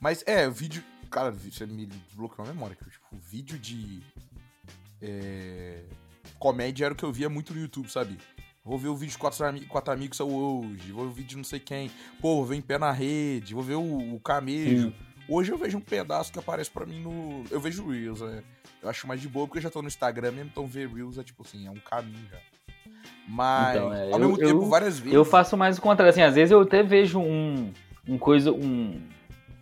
Mas 0.00 0.22
é, 0.26 0.46
o 0.46 0.52
vídeo, 0.52 0.82
Cara, 1.10 1.30
você 1.30 1.66
me 1.66 1.86
desbloqueou 1.86 2.46
a 2.46 2.52
memória. 2.52 2.76
Que, 2.76 2.84
tipo, 2.84 3.16
vídeo 3.16 3.58
de. 3.58 4.02
É, 5.00 5.84
comédia 6.38 6.86
era 6.86 6.94
o 6.94 6.96
que 6.96 7.04
eu 7.04 7.12
via 7.12 7.28
muito 7.28 7.54
no 7.54 7.60
YouTube, 7.60 7.90
sabe? 7.90 8.18
Vou 8.64 8.78
ver 8.78 8.88
o 8.88 8.96
vídeo 8.96 9.12
de 9.12 9.18
quatro, 9.18 9.44
ami 9.46 9.60
quatro 9.64 9.92
amigos 9.92 10.20
hoje, 10.20 10.92
vou 10.92 11.04
ver 11.04 11.10
o 11.10 11.14
vídeo 11.14 11.30
de 11.30 11.36
não 11.36 11.44
sei 11.44 11.58
quem. 11.58 11.90
Pô, 12.20 12.36
vou 12.36 12.44
ver 12.44 12.56
em 12.56 12.60
pé 12.60 12.78
na 12.78 12.92
rede, 12.92 13.54
vou 13.54 13.62
ver 13.62 13.76
o, 13.76 14.14
o 14.14 14.20
camejo. 14.20 14.88
Sim. 14.88 14.94
Hoje 15.28 15.52
eu 15.52 15.58
vejo 15.58 15.78
um 15.78 15.80
pedaço 15.80 16.32
que 16.32 16.38
aparece 16.38 16.70
para 16.70 16.84
mim 16.84 17.00
no. 17.00 17.44
Eu 17.50 17.60
vejo 17.60 17.88
Reels, 17.88 18.20
né? 18.20 18.42
Eu 18.82 18.88
acho 18.88 19.06
mais 19.06 19.20
de 19.20 19.28
boa 19.28 19.46
porque 19.46 19.58
eu 19.58 19.62
já 19.62 19.70
tô 19.70 19.80
no 19.80 19.88
Instagram 19.88 20.32
mesmo, 20.32 20.50
então 20.50 20.66
ver 20.66 20.88
Reels 20.88 21.18
é 21.18 21.22
tipo 21.22 21.42
assim, 21.42 21.66
é 21.66 21.70
um 21.70 21.76
caminho 21.76 22.26
já. 22.30 22.38
Mas, 23.26 23.76
então, 23.76 23.92
é, 23.92 24.04
ao 24.04 24.10
eu, 24.12 24.18
mesmo 24.18 24.38
tempo, 24.38 24.50
eu, 24.50 24.68
várias 24.68 24.98
vezes. 24.98 25.14
Eu 25.14 25.24
faço 25.24 25.56
mais 25.56 25.78
o 25.78 25.82
contrário, 25.82 26.10
assim, 26.10 26.22
às 26.22 26.34
vezes 26.34 26.50
eu 26.50 26.60
até 26.60 26.82
vejo 26.82 27.18
um, 27.18 27.72
um 28.06 28.16
coisa, 28.18 28.52
um, 28.52 29.00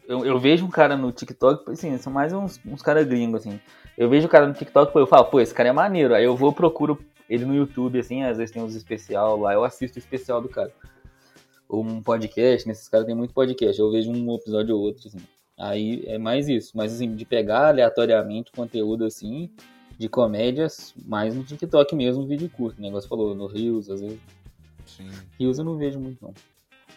eu, 0.06 0.24
eu, 0.24 0.38
vejo 0.38 0.64
um 0.64 0.70
cara 0.70 0.96
no 0.96 1.10
TikTok, 1.12 1.70
assim, 1.70 1.96
são 1.98 2.12
mais 2.12 2.32
uns, 2.32 2.60
uns 2.64 2.82
caras 2.82 3.06
gringos, 3.06 3.40
assim. 3.40 3.60
Eu 3.96 4.08
vejo 4.08 4.26
o 4.26 4.30
cara 4.30 4.46
no 4.46 4.54
TikTok, 4.54 4.92
pô, 4.92 5.00
eu 5.00 5.06
falo, 5.06 5.24
pô, 5.26 5.40
esse 5.40 5.54
cara 5.54 5.68
é 5.68 5.72
maneiro. 5.72 6.14
Aí 6.14 6.24
eu 6.24 6.36
vou 6.36 6.52
procuro 6.52 6.98
ele 7.28 7.44
no 7.44 7.54
YouTube, 7.54 7.98
assim, 7.98 8.22
às 8.22 8.36
vezes 8.36 8.52
tem 8.52 8.62
uns 8.62 8.74
especial 8.74 9.38
lá, 9.38 9.54
eu 9.54 9.64
assisto 9.64 9.98
o 9.98 10.00
especial 10.00 10.40
do 10.40 10.48
cara. 10.48 10.72
Ou 11.68 11.82
um 11.84 12.00
podcast, 12.00 12.68
nesses 12.68 12.88
caras 12.88 13.06
tem 13.06 13.14
muito 13.14 13.34
podcast, 13.34 13.80
eu 13.80 13.90
vejo 13.90 14.10
um 14.10 14.34
episódio 14.34 14.76
ou 14.76 14.82
outro, 14.82 15.08
assim. 15.08 15.18
Aí 15.58 16.04
é 16.06 16.18
mais 16.18 16.48
isso, 16.48 16.76
mas 16.76 16.94
assim, 16.94 17.14
de 17.14 17.24
pegar 17.24 17.68
aleatoriamente 17.68 18.52
conteúdo 18.52 19.04
assim, 19.04 19.50
de 19.98 20.08
comédias, 20.08 20.94
mais 21.04 21.34
no 21.34 21.42
TikTok 21.42 21.96
mesmo, 21.96 22.26
vídeo 22.26 22.50
curto. 22.50 22.78
O 22.78 22.82
negócio 22.82 23.08
falou, 23.08 23.34
no 23.34 23.46
Rios, 23.46 23.90
às 23.90 24.00
vezes. 24.00 24.20
Sim. 24.84 25.10
Rios 25.40 25.58
eu 25.58 25.64
não 25.64 25.76
vejo 25.76 25.98
muito, 25.98 26.22
não. 26.22 26.34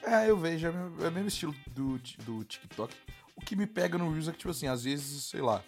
É, 0.04 0.30
eu 0.30 0.38
vejo, 0.38 0.68
é 0.68 0.70
o 0.72 1.06
é 1.06 1.10
mesmo 1.10 1.28
estilo 1.28 1.56
do, 1.68 2.00
do 2.24 2.44
TikTok. 2.44 2.96
O 3.36 3.42
que 3.42 3.56
me 3.56 3.68
pega 3.68 3.98
no 3.98 4.12
Reels 4.12 4.28
é 4.28 4.32
que, 4.32 4.38
tipo 4.38 4.52
assim, 4.52 4.68
às 4.68 4.84
vezes, 4.84 5.26
sei 5.26 5.42
lá, 5.42 5.64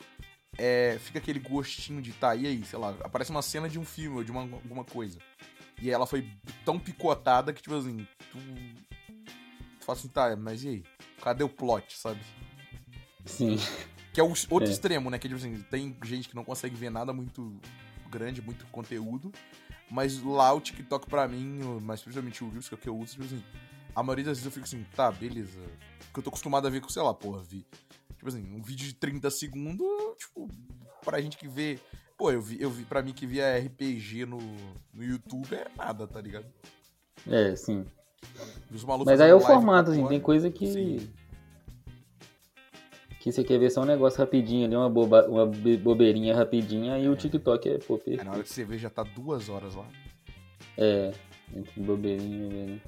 é, 0.58 0.98
fica 1.00 1.20
aquele 1.20 1.40
gostinho 1.40 2.02
de 2.02 2.12
tá, 2.14 2.36
e 2.36 2.46
aí, 2.46 2.64
sei 2.66 2.80
lá, 2.80 2.96
aparece 3.04 3.32
uma 3.32 3.42
cena 3.42 3.70
de 3.70 3.80
um 3.80 3.86
filme 3.86 4.18
ou 4.18 4.24
de 4.24 4.32
uma, 4.32 4.42
alguma 4.42 4.84
coisa. 4.84 5.20
E 5.82 5.90
ela 5.90 6.06
foi 6.06 6.30
tão 6.64 6.78
picotada 6.78 7.54
que, 7.54 7.62
tipo 7.62 7.76
assim, 7.76 8.08
tu, 8.32 8.38
tu 9.80 9.86
fala 9.86 9.98
assim, 9.98 10.08
tá, 10.08 10.36
mas 10.36 10.64
e 10.64 10.68
aí? 10.68 10.84
Cadê 11.22 11.44
o 11.44 11.50
plot, 11.50 11.98
sabe? 11.98 12.20
Sim. 13.26 13.58
Que 14.14 14.20
é 14.20 14.24
o 14.24 14.34
outro 14.50 14.70
é. 14.70 14.72
extremo, 14.72 15.10
né? 15.10 15.18
Que, 15.18 15.28
tipo 15.28 15.40
assim, 15.40 15.62
tem 15.70 15.96
gente 16.04 16.30
que 16.30 16.36
não 16.36 16.44
consegue 16.44 16.76
ver 16.76 16.90
nada 16.90 17.14
muito 17.14 17.60
grande, 18.10 18.42
muito 18.42 18.66
conteúdo. 18.68 19.32
Mas 19.90 20.22
lá 20.22 20.54
o 20.54 20.62
TikTok, 20.62 21.10
pra 21.10 21.28
mim, 21.28 21.62
mas 21.82 22.02
principalmente 22.02 22.44
o 22.44 22.50
Reels, 22.50 22.68
que 22.68 22.76
é 22.76 22.78
o 22.78 22.80
que 22.80 22.90
eu 22.90 22.98
uso, 22.98 23.14
tipo 23.14 23.26
assim, 23.26 23.44
a 23.96 24.04
maioria 24.04 24.26
das 24.26 24.38
vezes 24.38 24.46
eu 24.46 24.52
fico 24.52 24.66
assim, 24.66 24.86
tá, 24.96 25.12
beleza. 25.12 25.60
Porque 26.06 26.20
eu 26.20 26.24
tô 26.24 26.30
acostumado 26.30 26.68
a 26.68 26.70
ver 26.70 26.82
com, 26.82 26.90
sei 26.90 27.02
lá, 27.02 27.14
porra, 27.14 27.42
vi. 27.42 27.66
Tipo 28.18 28.28
assim, 28.28 28.44
um 28.54 28.62
vídeo 28.62 28.86
de 28.86 28.94
30 28.94 29.30
segundos, 29.32 29.88
tipo, 30.18 30.48
pra 31.04 31.22
gente 31.22 31.38
que 31.38 31.48
vê. 31.48 31.80
Pô, 32.18 32.32
eu 32.32 32.42
vi, 32.42 32.62
eu 32.62 32.70
vi 32.70 32.84
pra 32.84 33.02
mim 33.02 33.14
que 33.14 33.26
via 33.26 33.58
RPG 33.58 34.26
no, 34.26 34.38
no 34.94 35.04
YouTube 35.04 35.56
é 35.56 35.68
nada, 35.76 36.06
tá 36.08 36.22
ligado? 36.22 36.46
É, 37.28 37.56
sim. 37.56 37.86
Mas 39.06 39.20
aí 39.20 39.32
é 39.32 39.36
o 39.36 39.40
formato, 39.40 39.92
assim, 39.92 40.08
tem 40.08 40.20
coisa 40.20 40.50
que. 40.52 40.68
Sim. 40.68 41.10
Que 43.20 43.32
você 43.32 43.44
quer 43.44 43.60
ver 43.60 43.70
só 43.70 43.82
um 43.82 43.86
negócio 43.86 44.20
rapidinho 44.20 44.66
ali, 44.66 44.76
uma, 44.76 44.90
boba, 44.90 45.28
uma 45.28 45.46
bobeirinha 45.46 46.36
rapidinha, 46.36 46.98
e 46.98 47.06
é. 47.06 47.10
o 47.10 47.16
TikTok 47.16 47.70
é 47.70 47.78
pô, 47.78 47.98
perfeito. 47.98 48.22
É, 48.22 48.24
na 48.24 48.32
hora 48.32 48.44
que 48.44 48.50
você 48.50 48.64
vê 48.64 48.80
já 48.80 48.90
tá 48.90 49.04
duas 49.04 49.48
horas 49.48 49.76
lá. 49.76 49.88
É, 50.78 51.12
entre 51.56 51.82
bobeirinha 51.82 52.38
e 52.38 52.50
bobeirinha. 52.50 52.82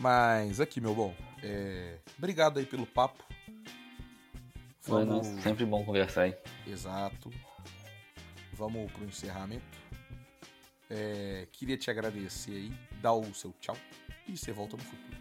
Mas 0.00 0.60
aqui, 0.60 0.80
meu 0.80 0.94
bom, 0.94 1.14
é... 1.42 1.98
obrigado 2.16 2.58
aí 2.58 2.64
pelo 2.64 2.86
papo. 2.86 3.22
Foi, 4.80 5.04
Vamos... 5.04 5.26
sempre 5.42 5.66
bom 5.66 5.84
conversar 5.84 6.22
aí. 6.22 6.34
Exato. 6.66 7.30
Vamos 8.54 8.90
pro 8.92 9.04
encerramento. 9.04 9.78
É... 10.88 11.46
Queria 11.52 11.76
te 11.76 11.90
agradecer 11.90 12.52
aí, 12.52 12.72
dar 13.02 13.12
o 13.12 13.34
seu 13.34 13.52
tchau 13.60 13.76
e 14.26 14.38
você 14.38 14.52
volta 14.52 14.74
no 14.74 14.82
futuro. 14.82 15.20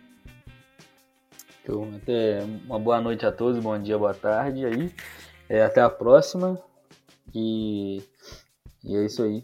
Então, 1.61 1.95
até 1.97 2.39
uma 2.65 2.79
boa 2.79 3.01
noite 3.01 3.25
a 3.25 3.33
todos, 3.33 3.61
bom 3.61 3.77
dia, 3.77 3.97
boa 3.97 4.13
tarde 4.13 4.65
aí. 4.65 4.95
É, 5.49 5.61
até 5.61 5.81
a 5.81 5.89
próxima. 5.89 6.57
E, 7.35 8.01
e 8.81 8.95
é 8.95 9.05
isso 9.05 9.23
aí. 9.23 9.43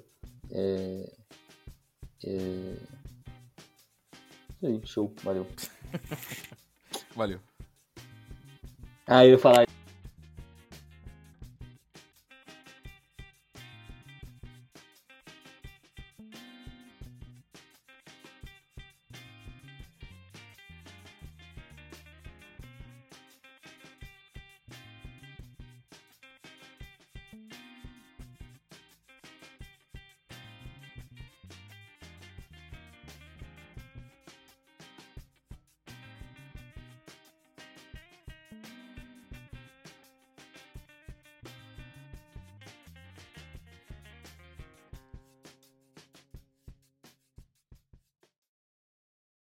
É, 0.49 1.13
é, 2.23 2.75
aí, 4.67 4.81
show, 4.85 5.13
valeu. 5.23 5.47
valeu. 7.15 7.39
Ah, 9.07 9.25
eu 9.25 9.31
ia 9.31 9.39
falar 9.39 9.64